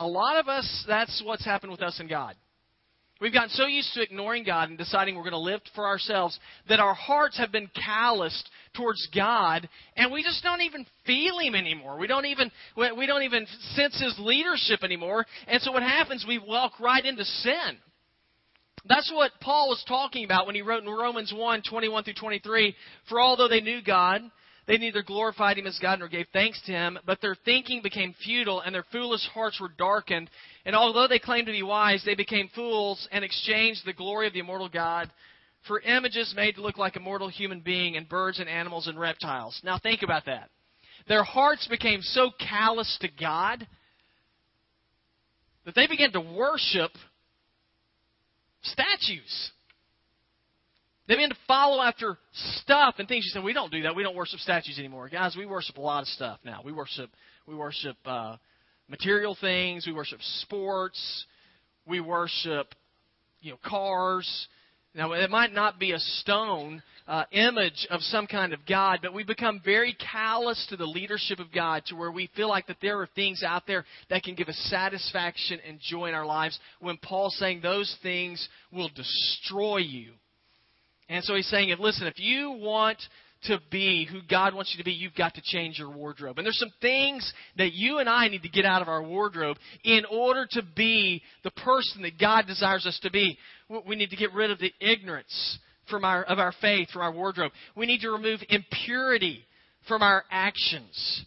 A 0.00 0.06
lot 0.06 0.38
of 0.38 0.48
us, 0.48 0.84
that's 0.88 1.22
what's 1.24 1.44
happened 1.44 1.70
with 1.70 1.82
us 1.82 2.00
and 2.00 2.08
God. 2.08 2.34
We've 3.20 3.32
gotten 3.32 3.50
so 3.50 3.66
used 3.66 3.92
to 3.94 4.02
ignoring 4.02 4.42
God 4.42 4.70
and 4.70 4.76
deciding 4.76 5.14
we're 5.14 5.22
going 5.22 5.32
to 5.32 5.38
live 5.38 5.60
for 5.74 5.86
ourselves 5.86 6.38
that 6.68 6.80
our 6.80 6.94
hearts 6.94 7.38
have 7.38 7.52
been 7.52 7.70
calloused 7.84 8.50
towards 8.74 9.06
God, 9.14 9.68
and 9.96 10.10
we 10.10 10.22
just 10.22 10.42
don't 10.42 10.62
even 10.62 10.84
feel 11.06 11.38
Him 11.38 11.54
anymore. 11.54 11.98
We 11.98 12.06
don't 12.06 12.26
even 12.26 12.50
we 12.76 13.06
don't 13.06 13.22
even 13.22 13.46
sense 13.74 14.00
His 14.00 14.16
leadership 14.18 14.82
anymore. 14.82 15.26
And 15.46 15.62
so 15.62 15.72
what 15.72 15.82
happens? 15.82 16.24
We 16.26 16.38
walk 16.38 16.80
right 16.80 17.04
into 17.04 17.24
sin. 17.24 17.78
That's 18.86 19.10
what 19.14 19.30
Paul 19.40 19.68
was 19.68 19.84
talking 19.86 20.24
about 20.24 20.46
when 20.46 20.54
he 20.54 20.62
wrote 20.62 20.82
in 20.82 20.88
Romans 20.88 21.32
1 21.34 21.62
21 21.68 22.04
through 22.04 22.14
23. 22.14 22.74
For 23.08 23.20
although 23.20 23.48
they 23.48 23.60
knew 23.60 23.80
God, 23.82 24.22
they 24.66 24.78
neither 24.78 25.02
glorified 25.02 25.58
him 25.58 25.66
as 25.66 25.78
God 25.80 25.98
nor 25.98 26.08
gave 26.08 26.26
thanks 26.32 26.60
to 26.62 26.72
him, 26.72 26.98
but 27.04 27.20
their 27.20 27.36
thinking 27.44 27.82
became 27.82 28.14
futile 28.24 28.60
and 28.60 28.74
their 28.74 28.86
foolish 28.90 29.26
hearts 29.34 29.60
were 29.60 29.70
darkened. 29.76 30.30
And 30.64 30.74
although 30.74 31.06
they 31.06 31.18
claimed 31.18 31.46
to 31.46 31.52
be 31.52 31.62
wise, 31.62 32.02
they 32.04 32.14
became 32.14 32.48
fools 32.54 33.06
and 33.12 33.24
exchanged 33.24 33.82
the 33.84 33.92
glory 33.92 34.26
of 34.26 34.32
the 34.32 34.38
immortal 34.38 34.70
God 34.70 35.10
for 35.66 35.80
images 35.80 36.32
made 36.36 36.56
to 36.56 36.62
look 36.62 36.78
like 36.78 36.96
a 36.96 37.00
mortal 37.00 37.28
human 37.28 37.60
being 37.60 37.96
and 37.96 38.08
birds 38.08 38.38
and 38.38 38.48
animals 38.48 38.86
and 38.86 38.98
reptiles. 38.98 39.60
Now 39.64 39.78
think 39.78 40.02
about 40.02 40.26
that. 40.26 40.50
Their 41.08 41.24
hearts 41.24 41.66
became 41.68 42.00
so 42.00 42.30
callous 42.38 42.96
to 43.02 43.08
God 43.08 43.66
that 45.66 45.74
they 45.74 45.86
began 45.86 46.12
to 46.12 46.20
worship 46.20 46.92
statues. 48.62 49.50
They 51.06 51.16
begin 51.16 51.30
to 51.30 51.36
follow 51.46 51.82
after 51.82 52.16
stuff 52.62 52.94
and 52.98 53.06
things. 53.06 53.26
You 53.26 53.30
say, 53.30 53.44
we 53.44 53.52
don't 53.52 53.70
do 53.70 53.82
that. 53.82 53.94
We 53.94 54.02
don't 54.02 54.16
worship 54.16 54.40
statues 54.40 54.78
anymore, 54.78 55.08
guys. 55.10 55.36
We 55.36 55.44
worship 55.44 55.76
a 55.76 55.80
lot 55.80 56.00
of 56.00 56.08
stuff 56.08 56.38
now. 56.44 56.62
We 56.64 56.72
worship 56.72 57.10
we 57.46 57.54
worship 57.54 57.96
uh, 58.06 58.36
material 58.88 59.36
things. 59.38 59.86
We 59.86 59.92
worship 59.92 60.20
sports. 60.22 61.26
We 61.86 62.00
worship 62.00 62.74
you 63.40 63.52
know 63.52 63.58
cars. 63.66 64.48
Now 64.94 65.12
it 65.12 65.28
might 65.28 65.52
not 65.52 65.78
be 65.78 65.92
a 65.92 65.98
stone 65.98 66.82
uh, 67.06 67.24
image 67.32 67.86
of 67.90 68.00
some 68.00 68.26
kind 68.26 68.54
of 68.54 68.60
God, 68.66 69.00
but 69.02 69.12
we 69.12 69.24
become 69.24 69.60
very 69.62 69.94
callous 70.10 70.64
to 70.70 70.76
the 70.76 70.86
leadership 70.86 71.38
of 71.38 71.52
God 71.52 71.82
to 71.86 71.96
where 71.96 72.10
we 72.10 72.30
feel 72.34 72.48
like 72.48 72.66
that 72.68 72.78
there 72.80 72.98
are 73.00 73.08
things 73.14 73.42
out 73.42 73.66
there 73.66 73.84
that 74.08 74.22
can 74.22 74.34
give 74.34 74.48
us 74.48 74.56
satisfaction 74.70 75.60
and 75.68 75.80
joy 75.80 76.06
in 76.06 76.14
our 76.14 76.24
lives 76.24 76.58
when 76.80 76.96
Paul's 76.96 77.36
saying 77.36 77.60
those 77.60 77.94
things 78.02 78.48
will 78.72 78.88
destroy 78.94 79.78
you. 79.78 80.12
And 81.08 81.22
so 81.24 81.34
he's 81.34 81.48
saying, 81.48 81.74
listen, 81.78 82.06
if 82.06 82.18
you 82.18 82.52
want 82.52 82.98
to 83.44 83.60
be 83.70 84.08
who 84.10 84.20
God 84.28 84.54
wants 84.54 84.72
you 84.72 84.82
to 84.82 84.84
be, 84.84 84.92
you've 84.92 85.14
got 85.14 85.34
to 85.34 85.42
change 85.42 85.78
your 85.78 85.90
wardrobe. 85.90 86.38
And 86.38 86.46
there's 86.46 86.58
some 86.58 86.72
things 86.80 87.30
that 87.58 87.74
you 87.74 87.98
and 87.98 88.08
I 88.08 88.28
need 88.28 88.42
to 88.42 88.48
get 88.48 88.64
out 88.64 88.82
of 88.82 88.88
our 88.88 89.02
wardrobe 89.02 89.58
in 89.84 90.04
order 90.10 90.46
to 90.52 90.62
be 90.74 91.22
the 91.42 91.50
person 91.50 92.02
that 92.02 92.18
God 92.18 92.46
desires 92.46 92.86
us 92.86 92.98
to 93.02 93.10
be. 93.10 93.38
We 93.86 93.96
need 93.96 94.10
to 94.10 94.16
get 94.16 94.32
rid 94.32 94.50
of 94.50 94.58
the 94.58 94.72
ignorance 94.80 95.58
from 95.90 96.04
our, 96.04 96.24
of 96.24 96.38
our 96.38 96.52
faith 96.60 96.90
from 96.90 97.02
our 97.02 97.12
wardrobe. 97.12 97.52
We 97.76 97.86
need 97.86 98.00
to 98.00 98.10
remove 98.10 98.40
impurity 98.48 99.44
from 99.86 100.02
our 100.02 100.24
actions. 100.30 101.24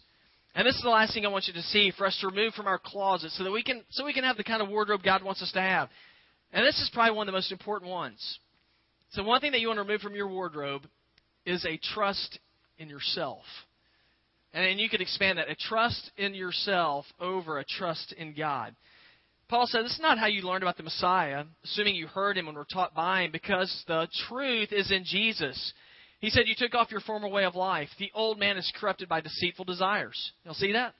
And 0.54 0.66
this 0.66 0.74
is 0.74 0.82
the 0.82 0.90
last 0.90 1.14
thing 1.14 1.24
I 1.24 1.28
want 1.28 1.46
you 1.46 1.52
to 1.54 1.62
see 1.62 1.92
for 1.96 2.06
us 2.06 2.18
to 2.20 2.26
remove 2.26 2.54
from 2.54 2.66
our 2.66 2.80
closet 2.82 3.30
so 3.32 3.44
that 3.44 3.52
we 3.52 3.62
can 3.62 3.84
so 3.90 4.04
we 4.04 4.12
can 4.12 4.24
have 4.24 4.36
the 4.36 4.44
kind 4.44 4.60
of 4.60 4.68
wardrobe 4.68 5.02
God 5.04 5.22
wants 5.22 5.42
us 5.42 5.52
to 5.52 5.60
have. 5.60 5.88
And 6.52 6.66
this 6.66 6.80
is 6.80 6.90
probably 6.92 7.16
one 7.16 7.28
of 7.28 7.32
the 7.32 7.36
most 7.36 7.52
important 7.52 7.90
ones. 7.90 8.38
So 9.10 9.22
one 9.22 9.40
thing 9.40 9.52
that 9.52 9.60
you 9.60 9.68
want 9.68 9.78
to 9.78 9.82
remove 9.82 10.00
from 10.00 10.14
your 10.14 10.28
wardrobe 10.28 10.82
is 11.46 11.64
a 11.64 11.78
trust 11.94 12.38
in 12.78 12.88
yourself. 12.88 13.44
And 14.52 14.80
you 14.80 14.88
could 14.88 15.00
expand 15.00 15.38
that 15.38 15.50
a 15.50 15.54
trust 15.54 16.10
in 16.16 16.34
yourself 16.34 17.04
over 17.20 17.58
a 17.58 17.64
trust 17.64 18.14
in 18.16 18.34
God. 18.34 18.74
Paul 19.48 19.66
said, 19.66 19.84
This 19.84 19.94
is 19.94 20.00
not 20.00 20.18
how 20.18 20.26
you 20.26 20.42
learned 20.42 20.62
about 20.62 20.76
the 20.76 20.82
Messiah, 20.82 21.44
assuming 21.64 21.94
you 21.94 22.06
heard 22.06 22.36
him 22.36 22.48
and 22.48 22.56
were 22.56 22.66
taught 22.70 22.94
by 22.94 23.22
him, 23.22 23.32
because 23.32 23.84
the 23.86 24.06
truth 24.28 24.72
is 24.72 24.90
in 24.90 25.04
Jesus. 25.04 25.72
He 26.20 26.30
said, 26.30 26.44
You 26.46 26.54
took 26.56 26.74
off 26.74 26.90
your 26.90 27.00
former 27.00 27.28
way 27.28 27.44
of 27.44 27.54
life. 27.54 27.88
The 27.98 28.10
old 28.14 28.38
man 28.38 28.58
is 28.58 28.70
corrupted 28.78 29.08
by 29.08 29.20
deceitful 29.20 29.64
desires. 29.64 30.32
You'll 30.44 30.54
see 30.54 30.72
that? 30.72 30.94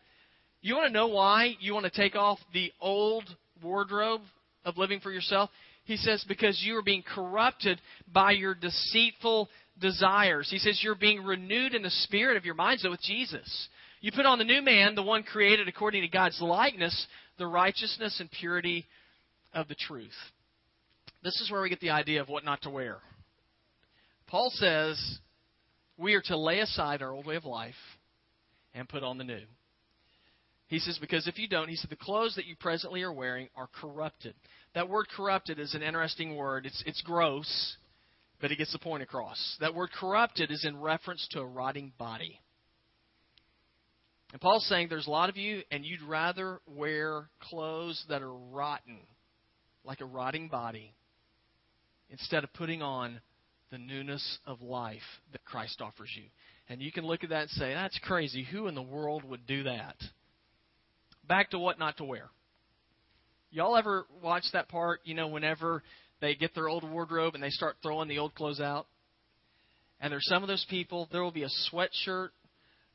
You 0.60 0.76
want 0.76 0.88
to 0.88 0.92
know 0.92 1.08
why 1.08 1.56
you 1.60 1.74
want 1.74 1.84
to 1.84 1.90
take 1.90 2.16
off 2.16 2.38
the 2.52 2.72
old 2.80 3.24
wardrobe 3.62 4.22
of 4.64 4.78
living 4.78 5.00
for 5.00 5.10
yourself? 5.10 5.50
He 5.88 5.96
says, 5.96 6.22
Because 6.29 6.62
you 6.62 6.77
are 6.77 6.83
being 6.83 7.03
corrupted 7.03 7.81
by 8.12 8.33
your 8.33 8.55
deceitful 8.55 9.48
desires. 9.81 10.48
He 10.51 10.59
says, 10.59 10.79
You're 10.83 10.94
being 10.94 11.24
renewed 11.24 11.74
in 11.74 11.81
the 11.81 11.90
spirit 11.90 12.37
of 12.37 12.44
your 12.44 12.55
mind, 12.55 12.81
so 12.81 12.90
with 12.90 13.01
Jesus. 13.01 13.68
You 14.03 14.12
put 14.12 14.27
on 14.27 14.37
the 14.37 14.44
new 14.44 14.61
man, 14.61 14.94
the 14.94 15.03
one 15.03 15.22
created 15.22 15.66
according 15.66 16.03
to 16.03 16.09
God's 16.09 16.38
likeness, 16.42 17.07
the 17.38 17.46
righteousness 17.46 18.20
and 18.20 18.31
purity 18.31 18.87
of 19.55 19.66
the 19.68 19.74
truth. 19.74 20.12
This 21.24 21.40
is 21.40 21.51
where 21.51 21.62
we 21.62 21.70
get 21.70 21.81
the 21.81 21.90
idea 21.90 22.20
of 22.20 22.29
what 22.29 22.44
not 22.44 22.61
to 22.62 22.70
wear. 22.70 22.98
Paul 24.27 24.51
says 24.53 25.18
we 25.96 26.12
are 26.12 26.22
to 26.27 26.37
lay 26.37 26.61
aside 26.61 27.01
our 27.01 27.12
old 27.12 27.24
way 27.24 27.37
of 27.37 27.46
life 27.46 27.74
and 28.74 28.87
put 28.87 29.03
on 29.03 29.16
the 29.16 29.24
new. 29.24 29.40
He 30.66 30.81
says, 30.81 30.98
because 31.01 31.27
if 31.27 31.38
you 31.38 31.48
don't, 31.48 31.68
he 31.68 31.77
said, 31.77 31.88
the 31.88 31.96
clothes 31.96 32.35
that 32.35 32.44
you 32.44 32.55
presently 32.55 33.03
are 33.03 33.12
wearing 33.12 33.48
are 33.57 33.70
corrupted. 33.81 34.35
That 34.74 34.88
word 34.88 35.07
corrupted 35.14 35.59
is 35.59 35.74
an 35.74 35.83
interesting 35.83 36.37
word. 36.37 36.66
It's, 36.66 36.83
it's 36.87 37.02
gross, 37.02 37.76
but 38.40 38.52
it 38.52 38.59
gets 38.59 38.72
the 38.72 38.78
point 38.78 39.02
across. 39.02 39.57
That 39.61 39.74
word 39.74 39.90
corrupted 39.98 40.50
is 40.50 40.64
in 40.64 40.81
reference 40.81 41.26
to 41.33 41.40
a 41.40 41.46
rotting 41.46 41.92
body. 41.98 42.40
And 44.33 44.40
Paul's 44.40 44.66
saying 44.68 44.88
there's 44.90 45.07
a 45.07 45.11
lot 45.11 45.31
of 45.31 45.37
you, 45.37 45.62
and 45.70 45.85
you'd 45.85 46.02
rather 46.02 46.61
wear 46.66 47.28
clothes 47.40 48.04
that 48.11 48.22
are 48.22 48.33
rotten, 48.33 48.98
like 49.85 50.02
a 50.02 50.07
rotting 50.07 50.48
body, 50.48 50.92
instead 52.11 52.44
of 52.44 52.52
putting 52.52 52.83
on 52.83 53.20
the 53.70 53.78
newness 53.78 54.38
of 54.46 54.61
life 54.61 55.00
that 55.33 55.44
Christ 55.44 55.81
offers 55.81 56.11
you. 56.14 56.24
And 56.68 56.83
you 56.83 56.92
can 56.92 57.07
look 57.07 57.24
at 57.24 57.31
that 57.31 57.42
and 57.42 57.50
say, 57.50 57.72
that's 57.72 57.98
crazy. 58.02 58.44
Who 58.44 58.66
in 58.66 58.74
the 58.74 58.83
world 58.83 59.24
would 59.24 59.46
do 59.46 59.62
that? 59.62 59.96
Back 61.26 61.50
to 61.50 61.59
what 61.59 61.78
not 61.78 61.96
to 61.98 62.04
wear. 62.04 62.28
Y'all 63.50 63.76
ever 63.76 64.06
watch 64.22 64.44
that 64.52 64.68
part, 64.68 65.00
you 65.04 65.14
know, 65.14 65.28
whenever 65.28 65.82
they 66.20 66.34
get 66.34 66.54
their 66.54 66.68
old 66.68 66.88
wardrobe 66.88 67.34
and 67.34 67.42
they 67.42 67.50
start 67.50 67.76
throwing 67.82 68.08
the 68.08 68.18
old 68.18 68.34
clothes 68.34 68.61
out? 68.61 68.87
And 70.00 70.12
there's 70.12 70.26
some 70.28 70.42
of 70.42 70.48
those 70.48 70.66
people, 70.68 71.08
there 71.11 71.22
will 71.22 71.32
be 71.32 71.44
a 71.44 71.72
sweatshirt 71.72 72.28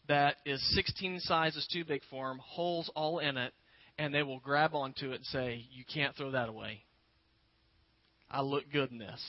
that 0.07 0.37
is 0.45 0.61
16 0.75 1.19
sizes 1.21 1.67
too 1.71 1.83
big 1.85 2.01
for 2.09 2.29
them, 2.29 2.39
holes 2.43 2.89
all 2.95 3.19
in 3.19 3.37
it, 3.37 3.53
and 3.97 4.13
they 4.13 4.23
will 4.23 4.39
grab 4.39 4.73
onto 4.73 5.11
it 5.11 5.15
and 5.15 5.25
say, 5.25 5.65
You 5.71 5.83
can't 5.91 6.15
throw 6.15 6.31
that 6.31 6.49
away. 6.49 6.83
I 8.29 8.41
look 8.41 8.63
good 8.71 8.91
in 8.91 8.97
this. 8.97 9.21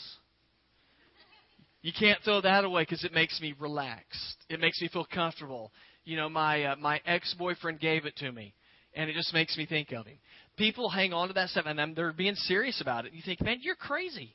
You 1.83 1.93
can't 1.99 2.19
throw 2.25 2.41
that 2.41 2.65
away 2.65 2.83
because 2.83 3.05
it 3.05 3.13
makes 3.13 3.41
me 3.43 3.55
relaxed. 3.61 4.37
It 4.49 4.59
makes 4.59 4.81
me 4.81 4.89
feel 4.89 5.05
comfortable. 5.05 5.71
You 6.05 6.17
know, 6.17 6.31
my 6.31 6.65
uh, 6.65 6.77
my 6.77 7.01
ex 7.05 7.35
boyfriend 7.35 7.79
gave 7.81 8.07
it 8.07 8.17
to 8.17 8.33
me, 8.33 8.55
and 8.95 9.11
it 9.11 9.15
just 9.15 9.33
makes 9.35 9.57
me 9.57 9.67
think 9.67 9.93
of 9.93 10.07
him. 10.07 10.17
People 10.57 10.89
hang 10.89 11.13
on 11.13 11.29
to 11.29 11.35
that 11.35 11.49
stuff, 11.49 11.65
and 11.67 11.97
they're 11.97 12.13
being 12.13 12.35
serious 12.35 12.81
about 12.81 13.07
it. 13.07 13.13
You 13.13 13.23
think, 13.25 13.41
man, 13.43 13.59
you're 13.61 13.75
crazy. 13.75 14.35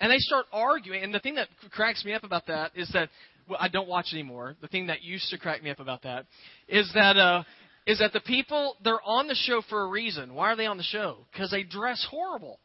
And 0.00 0.10
they 0.12 0.18
start 0.18 0.46
arguing. 0.52 1.02
And 1.02 1.14
the 1.14 1.20
thing 1.20 1.36
that 1.36 1.48
cracks 1.70 2.04
me 2.04 2.12
up 2.12 2.24
about 2.24 2.46
that 2.46 2.72
is 2.74 2.88
that 2.92 3.08
well, 3.48 3.58
I 3.60 3.68
don't 3.68 3.88
watch 3.88 4.08
anymore. 4.12 4.56
The 4.60 4.68
thing 4.68 4.88
that 4.88 5.02
used 5.02 5.30
to 5.30 5.38
crack 5.38 5.62
me 5.62 5.70
up 5.70 5.80
about 5.80 6.02
that 6.02 6.26
is 6.68 6.90
that 6.94 7.16
uh, 7.16 7.44
is 7.86 7.98
that 8.00 8.12
the 8.12 8.20
people 8.20 8.76
they're 8.84 9.02
on 9.02 9.26
the 9.26 9.34
show 9.34 9.62
for 9.68 9.82
a 9.82 9.88
reason. 9.88 10.34
Why 10.34 10.52
are 10.52 10.56
they 10.56 10.66
on 10.66 10.76
the 10.76 10.82
show? 10.82 11.18
Because 11.32 11.50
they 11.50 11.62
dress 11.62 12.06
horrible. 12.10 12.58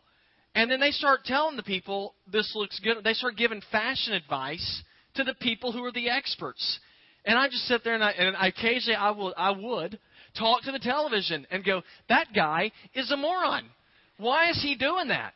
And 0.56 0.70
then 0.70 0.80
they 0.80 0.92
start 0.92 1.24
telling 1.24 1.58
the 1.58 1.64
people 1.64 2.14
this 2.32 2.52
looks 2.56 2.80
good. 2.80 2.98
They 3.04 3.14
start 3.14 3.38
giving 3.38 3.62
fashion 3.72 4.14
advice 4.14 4.84
to 5.16 5.24
the 5.24 5.34
people 5.36 5.72
who 5.72 5.84
are 5.84 5.92
the 5.92 6.10
experts. 6.10 6.80
And 7.26 7.38
I 7.38 7.48
just 7.48 7.66
sit 7.68 7.84
there 7.84 7.96
and 7.96 8.04
I, 8.04 8.12
and 8.12 8.36
occasionally 8.40 8.96
I 8.96 9.12
will 9.12 9.34
I 9.38 9.52
would 9.52 9.98
talk 10.38 10.64
to 10.64 10.72
the 10.72 10.80
television 10.80 11.48
and 11.52 11.64
go, 11.64 11.82
that 12.10 12.28
guy 12.36 12.72
is 12.94 13.12
a 13.12 13.18
moron. 13.18 13.64
Why 14.18 14.50
is 14.50 14.62
he 14.62 14.76
doing 14.76 15.10
that? 15.10 15.34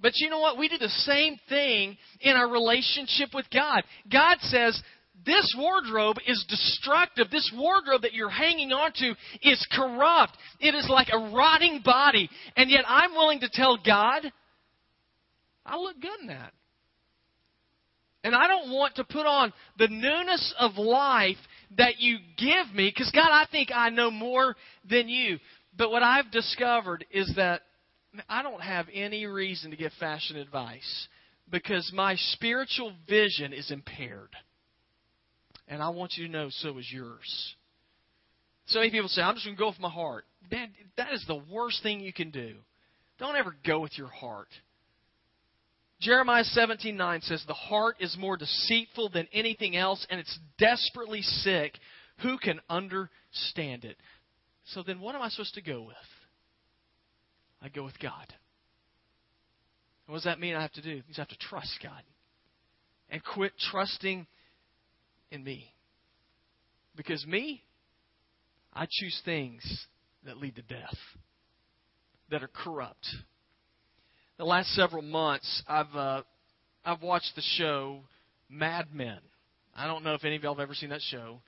But 0.00 0.12
you 0.16 0.30
know 0.30 0.40
what? 0.40 0.58
We 0.58 0.68
do 0.68 0.78
the 0.78 0.88
same 0.88 1.36
thing 1.48 1.96
in 2.20 2.36
our 2.36 2.48
relationship 2.48 3.30
with 3.32 3.46
God. 3.52 3.82
God 4.10 4.38
says, 4.40 4.80
this 5.24 5.54
wardrobe 5.56 6.16
is 6.26 6.44
destructive. 6.48 7.30
This 7.30 7.52
wardrobe 7.54 8.02
that 8.02 8.12
you're 8.12 8.28
hanging 8.28 8.72
onto 8.72 9.12
is 9.42 9.64
corrupt. 9.70 10.36
It 10.58 10.74
is 10.74 10.88
like 10.88 11.08
a 11.12 11.30
rotting 11.32 11.82
body. 11.84 12.28
And 12.56 12.68
yet 12.68 12.84
I'm 12.88 13.12
willing 13.12 13.40
to 13.40 13.50
tell 13.52 13.76
God, 13.76 14.32
I 15.64 15.76
look 15.76 16.00
good 16.00 16.20
in 16.22 16.26
that. 16.28 16.52
And 18.24 18.34
I 18.34 18.46
don't 18.46 18.70
want 18.70 18.96
to 18.96 19.04
put 19.04 19.26
on 19.26 19.52
the 19.78 19.88
newness 19.88 20.54
of 20.58 20.76
life 20.76 21.38
that 21.76 21.98
you 21.98 22.18
give 22.36 22.74
me, 22.74 22.88
because 22.88 23.10
God, 23.10 23.30
I 23.30 23.46
think 23.50 23.70
I 23.74 23.90
know 23.90 24.10
more 24.10 24.54
than 24.88 25.08
you. 25.08 25.38
But 25.76 25.90
what 25.90 26.02
I've 26.02 26.30
discovered 26.30 27.04
is 27.10 27.32
that 27.36 27.62
I 28.28 28.42
don't 28.42 28.62
have 28.62 28.86
any 28.92 29.26
reason 29.26 29.70
to 29.70 29.76
give 29.76 29.92
fashion 29.98 30.36
advice 30.36 31.08
because 31.50 31.90
my 31.94 32.14
spiritual 32.16 32.92
vision 33.08 33.52
is 33.52 33.70
impaired. 33.70 34.30
And 35.66 35.82
I 35.82 35.88
want 35.88 36.12
you 36.16 36.26
to 36.26 36.32
know 36.32 36.48
so 36.50 36.76
is 36.78 36.90
yours. 36.92 37.54
So 38.66 38.78
many 38.78 38.90
people 38.90 39.08
say, 39.08 39.22
I'm 39.22 39.34
just 39.34 39.46
going 39.46 39.56
to 39.56 39.60
go 39.60 39.68
with 39.68 39.80
my 39.80 39.90
heart. 39.90 40.24
Man, 40.50 40.70
that 40.96 41.12
is 41.12 41.24
the 41.26 41.42
worst 41.50 41.82
thing 41.82 42.00
you 42.00 42.12
can 42.12 42.30
do. 42.30 42.54
Don't 43.18 43.36
ever 43.36 43.54
go 43.66 43.80
with 43.80 43.96
your 43.98 44.08
heart. 44.08 44.48
Jeremiah 46.02 46.42
17:9 46.42 47.22
says, 47.22 47.44
"The 47.46 47.54
heart 47.54 47.96
is 48.00 48.16
more 48.16 48.36
deceitful 48.36 49.10
than 49.10 49.28
anything 49.32 49.76
else, 49.76 50.04
and 50.10 50.18
it's 50.18 50.36
desperately 50.58 51.22
sick. 51.22 51.78
Who 52.18 52.38
can 52.38 52.60
understand 52.68 53.84
it?" 53.84 53.96
So 54.64 54.82
then, 54.82 54.98
what 55.00 55.14
am 55.14 55.22
I 55.22 55.28
supposed 55.28 55.54
to 55.54 55.62
go 55.62 55.82
with? 55.82 55.96
I 57.60 57.68
go 57.68 57.84
with 57.84 57.98
God. 58.00 58.34
What 60.06 60.16
does 60.16 60.24
that 60.24 60.40
mean? 60.40 60.56
I 60.56 60.62
have 60.62 60.72
to 60.72 60.82
do? 60.82 61.04
I 61.08 61.12
have 61.20 61.28
to 61.28 61.36
trust 61.36 61.78
God 61.80 62.02
and 63.08 63.22
quit 63.22 63.56
trusting 63.70 64.26
in 65.30 65.44
me. 65.44 65.72
Because 66.96 67.24
me, 67.28 67.64
I 68.72 68.86
choose 68.90 69.20
things 69.24 69.86
that 70.24 70.36
lead 70.36 70.56
to 70.56 70.62
death, 70.62 70.98
that 72.30 72.42
are 72.42 72.48
corrupt. 72.48 73.06
The 74.38 74.44
last 74.44 74.74
several 74.74 75.02
months, 75.02 75.62
I've 75.68 75.94
uh, 75.94 76.22
I've 76.84 77.02
watched 77.02 77.32
the 77.36 77.42
show 77.56 78.00
Mad 78.48 78.86
Men. 78.92 79.18
I 79.76 79.86
don't 79.86 80.02
know 80.04 80.14
if 80.14 80.24
any 80.24 80.36
of 80.36 80.42
y'all 80.42 80.54
have 80.54 80.62
ever 80.62 80.74
seen 80.74 80.88
that 80.88 81.02
show. 81.02 81.40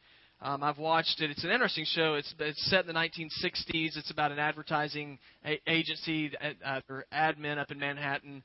Um, 0.43 0.63
I've 0.63 0.79
watched 0.79 1.21
it. 1.23 1.31
It's 1.31 1.45
an 1.45 1.51
interesting 1.51 1.87
show. 1.87 2.15
It's 2.15 2.35
it's 2.39 2.63
set 2.71 2.87
in 2.87 2.87
the 2.87 2.93
1960s. 2.93 3.97
It's 3.97 4.11
about 4.11 4.33
an 4.33 4.39
advertising 4.39 5.19
a- 5.47 5.61
agency 5.67 6.31
uh, 6.65 6.81
or 6.91 7.07
admin 7.13 7.57
up 7.57 7.71
in 7.71 7.79
Manhattan. 7.79 8.43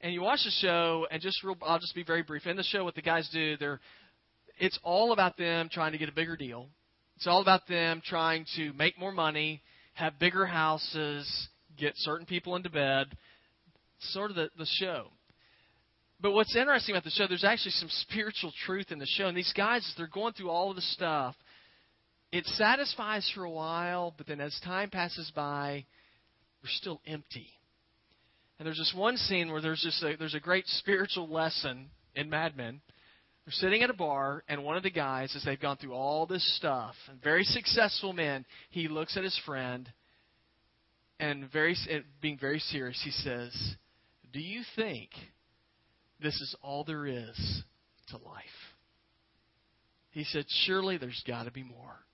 And 0.00 0.14
you 0.14 0.22
watch 0.22 0.44
the 0.44 0.50
show, 0.50 1.06
and 1.10 1.20
just 1.20 1.42
real, 1.42 1.56
I'll 1.62 1.80
just 1.80 1.96
be 1.96 2.04
very 2.04 2.22
brief. 2.22 2.46
In 2.46 2.56
the 2.56 2.62
show, 2.62 2.84
what 2.84 2.94
the 2.94 3.02
guys 3.02 3.28
do, 3.32 3.56
they're 3.56 3.80
it's 4.56 4.78
all 4.84 5.12
about 5.12 5.36
them 5.36 5.68
trying 5.70 5.92
to 5.92 5.98
get 5.98 6.08
a 6.08 6.12
bigger 6.12 6.36
deal. 6.36 6.68
It's 7.16 7.26
all 7.26 7.42
about 7.42 7.66
them 7.66 8.00
trying 8.04 8.46
to 8.54 8.72
make 8.74 9.00
more 9.00 9.12
money, 9.12 9.62
have 9.94 10.18
bigger 10.20 10.46
houses, 10.46 11.48
get 11.76 11.94
certain 11.96 12.26
people 12.26 12.54
into 12.54 12.70
bed. 12.70 13.08
Sort 13.98 14.30
of 14.30 14.36
the, 14.36 14.50
the 14.58 14.66
show. 14.66 15.08
But 16.20 16.32
what's 16.32 16.56
interesting 16.56 16.94
about 16.94 17.04
the 17.04 17.10
show, 17.10 17.26
there's 17.26 17.44
actually 17.44 17.72
some 17.72 17.88
spiritual 17.90 18.52
truth 18.64 18.90
in 18.90 18.98
the 18.98 19.06
show. 19.06 19.26
And 19.26 19.36
these 19.36 19.52
guys, 19.56 19.90
they're 19.96 20.06
going 20.06 20.32
through 20.32 20.50
all 20.50 20.70
of 20.70 20.76
the 20.76 20.82
stuff. 20.82 21.34
It 22.32 22.46
satisfies 22.46 23.30
for 23.34 23.44
a 23.44 23.50
while, 23.50 24.14
but 24.16 24.26
then 24.26 24.40
as 24.40 24.58
time 24.64 24.90
passes 24.90 25.30
by, 25.34 25.84
we're 26.62 26.70
still 26.70 27.00
empty. 27.06 27.48
And 28.58 28.66
there's 28.66 28.78
this 28.78 28.94
one 28.96 29.16
scene 29.16 29.50
where 29.50 29.60
there's 29.60 29.82
just 29.82 30.02
a, 30.02 30.16
there's 30.16 30.34
a 30.34 30.40
great 30.40 30.66
spiritual 30.66 31.28
lesson 31.28 31.90
in 32.14 32.30
Mad 32.30 32.56
Men 32.56 32.80
they're 33.44 33.52
sitting 33.52 33.82
at 33.82 33.90
a 33.90 33.94
bar, 33.94 34.42
and 34.48 34.64
one 34.64 34.78
of 34.78 34.82
the 34.82 34.90
guys, 34.90 35.34
as 35.36 35.44
they've 35.44 35.60
gone 35.60 35.76
through 35.76 35.92
all 35.92 36.24
this 36.24 36.56
stuff, 36.56 36.94
and 37.10 37.22
very 37.22 37.44
successful 37.44 38.14
man, 38.14 38.46
he 38.70 38.88
looks 38.88 39.18
at 39.18 39.24
his 39.24 39.38
friend, 39.44 39.90
and 41.20 41.50
very, 41.52 41.76
being 42.22 42.38
very 42.38 42.58
serious, 42.58 42.98
he 43.04 43.10
says, 43.10 43.52
"Do 44.34 44.40
you 44.40 44.62
think 44.74 45.10
this 46.20 46.34
is 46.40 46.56
all 46.60 46.82
there 46.82 47.06
is 47.06 47.62
to 48.08 48.18
life?" 48.18 48.74
He 50.10 50.24
said, 50.24 50.44
"Surely 50.48 50.98
there's 50.98 51.22
got 51.26 51.44
to 51.44 51.52
be 51.52 51.62
more." 51.62 52.04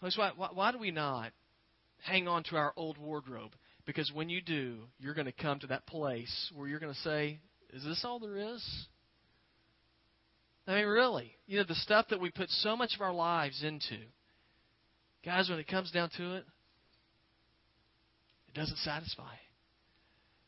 Why, 0.00 0.10
why, 0.36 0.48
why 0.52 0.72
do 0.72 0.78
we 0.78 0.90
not 0.90 1.32
hang 2.02 2.28
on 2.28 2.42
to 2.44 2.56
our 2.56 2.74
old 2.76 2.98
wardrobe? 2.98 3.52
Because 3.86 4.12
when 4.12 4.28
you 4.28 4.42
do, 4.42 4.80
you're 4.98 5.14
going 5.14 5.26
to 5.26 5.32
come 5.32 5.60
to 5.60 5.68
that 5.68 5.86
place 5.86 6.52
where 6.54 6.68
you're 6.68 6.80
going 6.80 6.92
to 6.92 7.00
say, 7.00 7.38
Is 7.72 7.84
this 7.84 8.04
all 8.04 8.18
there 8.18 8.36
is? 8.36 8.86
I 10.66 10.74
mean, 10.76 10.86
really. 10.86 11.32
You 11.46 11.58
know, 11.58 11.64
the 11.64 11.74
stuff 11.74 12.06
that 12.10 12.20
we 12.20 12.30
put 12.30 12.50
so 12.50 12.76
much 12.76 12.94
of 12.94 13.00
our 13.00 13.14
lives 13.14 13.62
into, 13.62 13.98
guys, 15.24 15.48
when 15.48 15.58
it 15.58 15.68
comes 15.68 15.90
down 15.90 16.10
to 16.16 16.34
it, 16.34 16.44
it 18.48 18.54
doesn't 18.54 18.78
satisfy. 18.78 19.34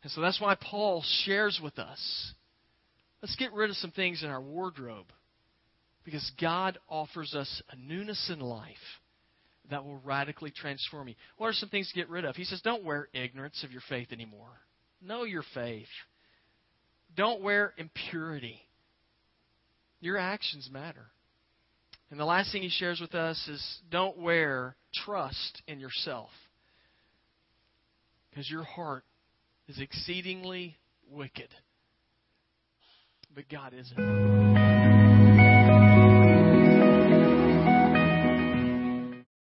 And 0.05 0.13
so 0.13 0.21
that's 0.21 0.41
why 0.41 0.55
Paul 0.55 1.03
shares 1.25 1.59
with 1.63 1.79
us 1.79 2.35
let's 3.23 3.37
get 3.37 3.55
rid 3.55 3.71
of 3.71 3.77
some 3.77 3.91
things 3.91 4.23
in 4.23 4.29
our 4.29 4.41
wardrobe 4.43 5.07
because 6.05 6.31
God 6.39 6.79
offers 6.91 7.35
us 7.35 7.63
a 7.71 7.77
newness 7.77 8.31
in 8.31 8.39
life 8.39 8.77
that 9.71 9.83
will 9.83 9.99
radically 10.05 10.51
transform 10.51 11.09
you. 11.09 11.15
What 11.39 11.47
are 11.47 11.55
some 11.55 11.71
things 11.71 11.89
to 11.89 11.95
get 11.95 12.11
rid 12.11 12.27
of? 12.27 12.37
He 12.37 12.45
says, 12.45 12.61
don't 12.61 12.85
wear 12.85 13.09
ignorance 13.15 13.65
of 13.65 13.73
your 13.73 13.81
faith 13.89 14.13
anymore. 14.13 14.51
Know 15.01 15.25
your 15.25 15.43
faith. 15.55 15.89
Don't 17.17 17.41
wear 17.41 17.73
impurity. 17.79 18.61
Your 20.01 20.19
actions 20.19 20.69
matter. 20.71 21.07
And 22.11 22.21
the 22.21 22.27
last 22.27 22.53
thing 22.53 22.61
he 22.61 22.69
shares 22.69 23.01
with 23.01 23.15
us 23.15 23.49
is 23.49 23.79
don't 23.91 24.19
wear 24.19 24.77
trust 24.95 25.63
in 25.67 25.81
yourself. 25.81 26.29
Because 28.29 28.51
your 28.51 28.65
heart 28.65 29.05
is 29.69 29.79
exceedingly 29.81 30.77
wicked. 31.11 31.49
But 33.35 33.49
God 33.49 33.73
isn't. 33.75 34.34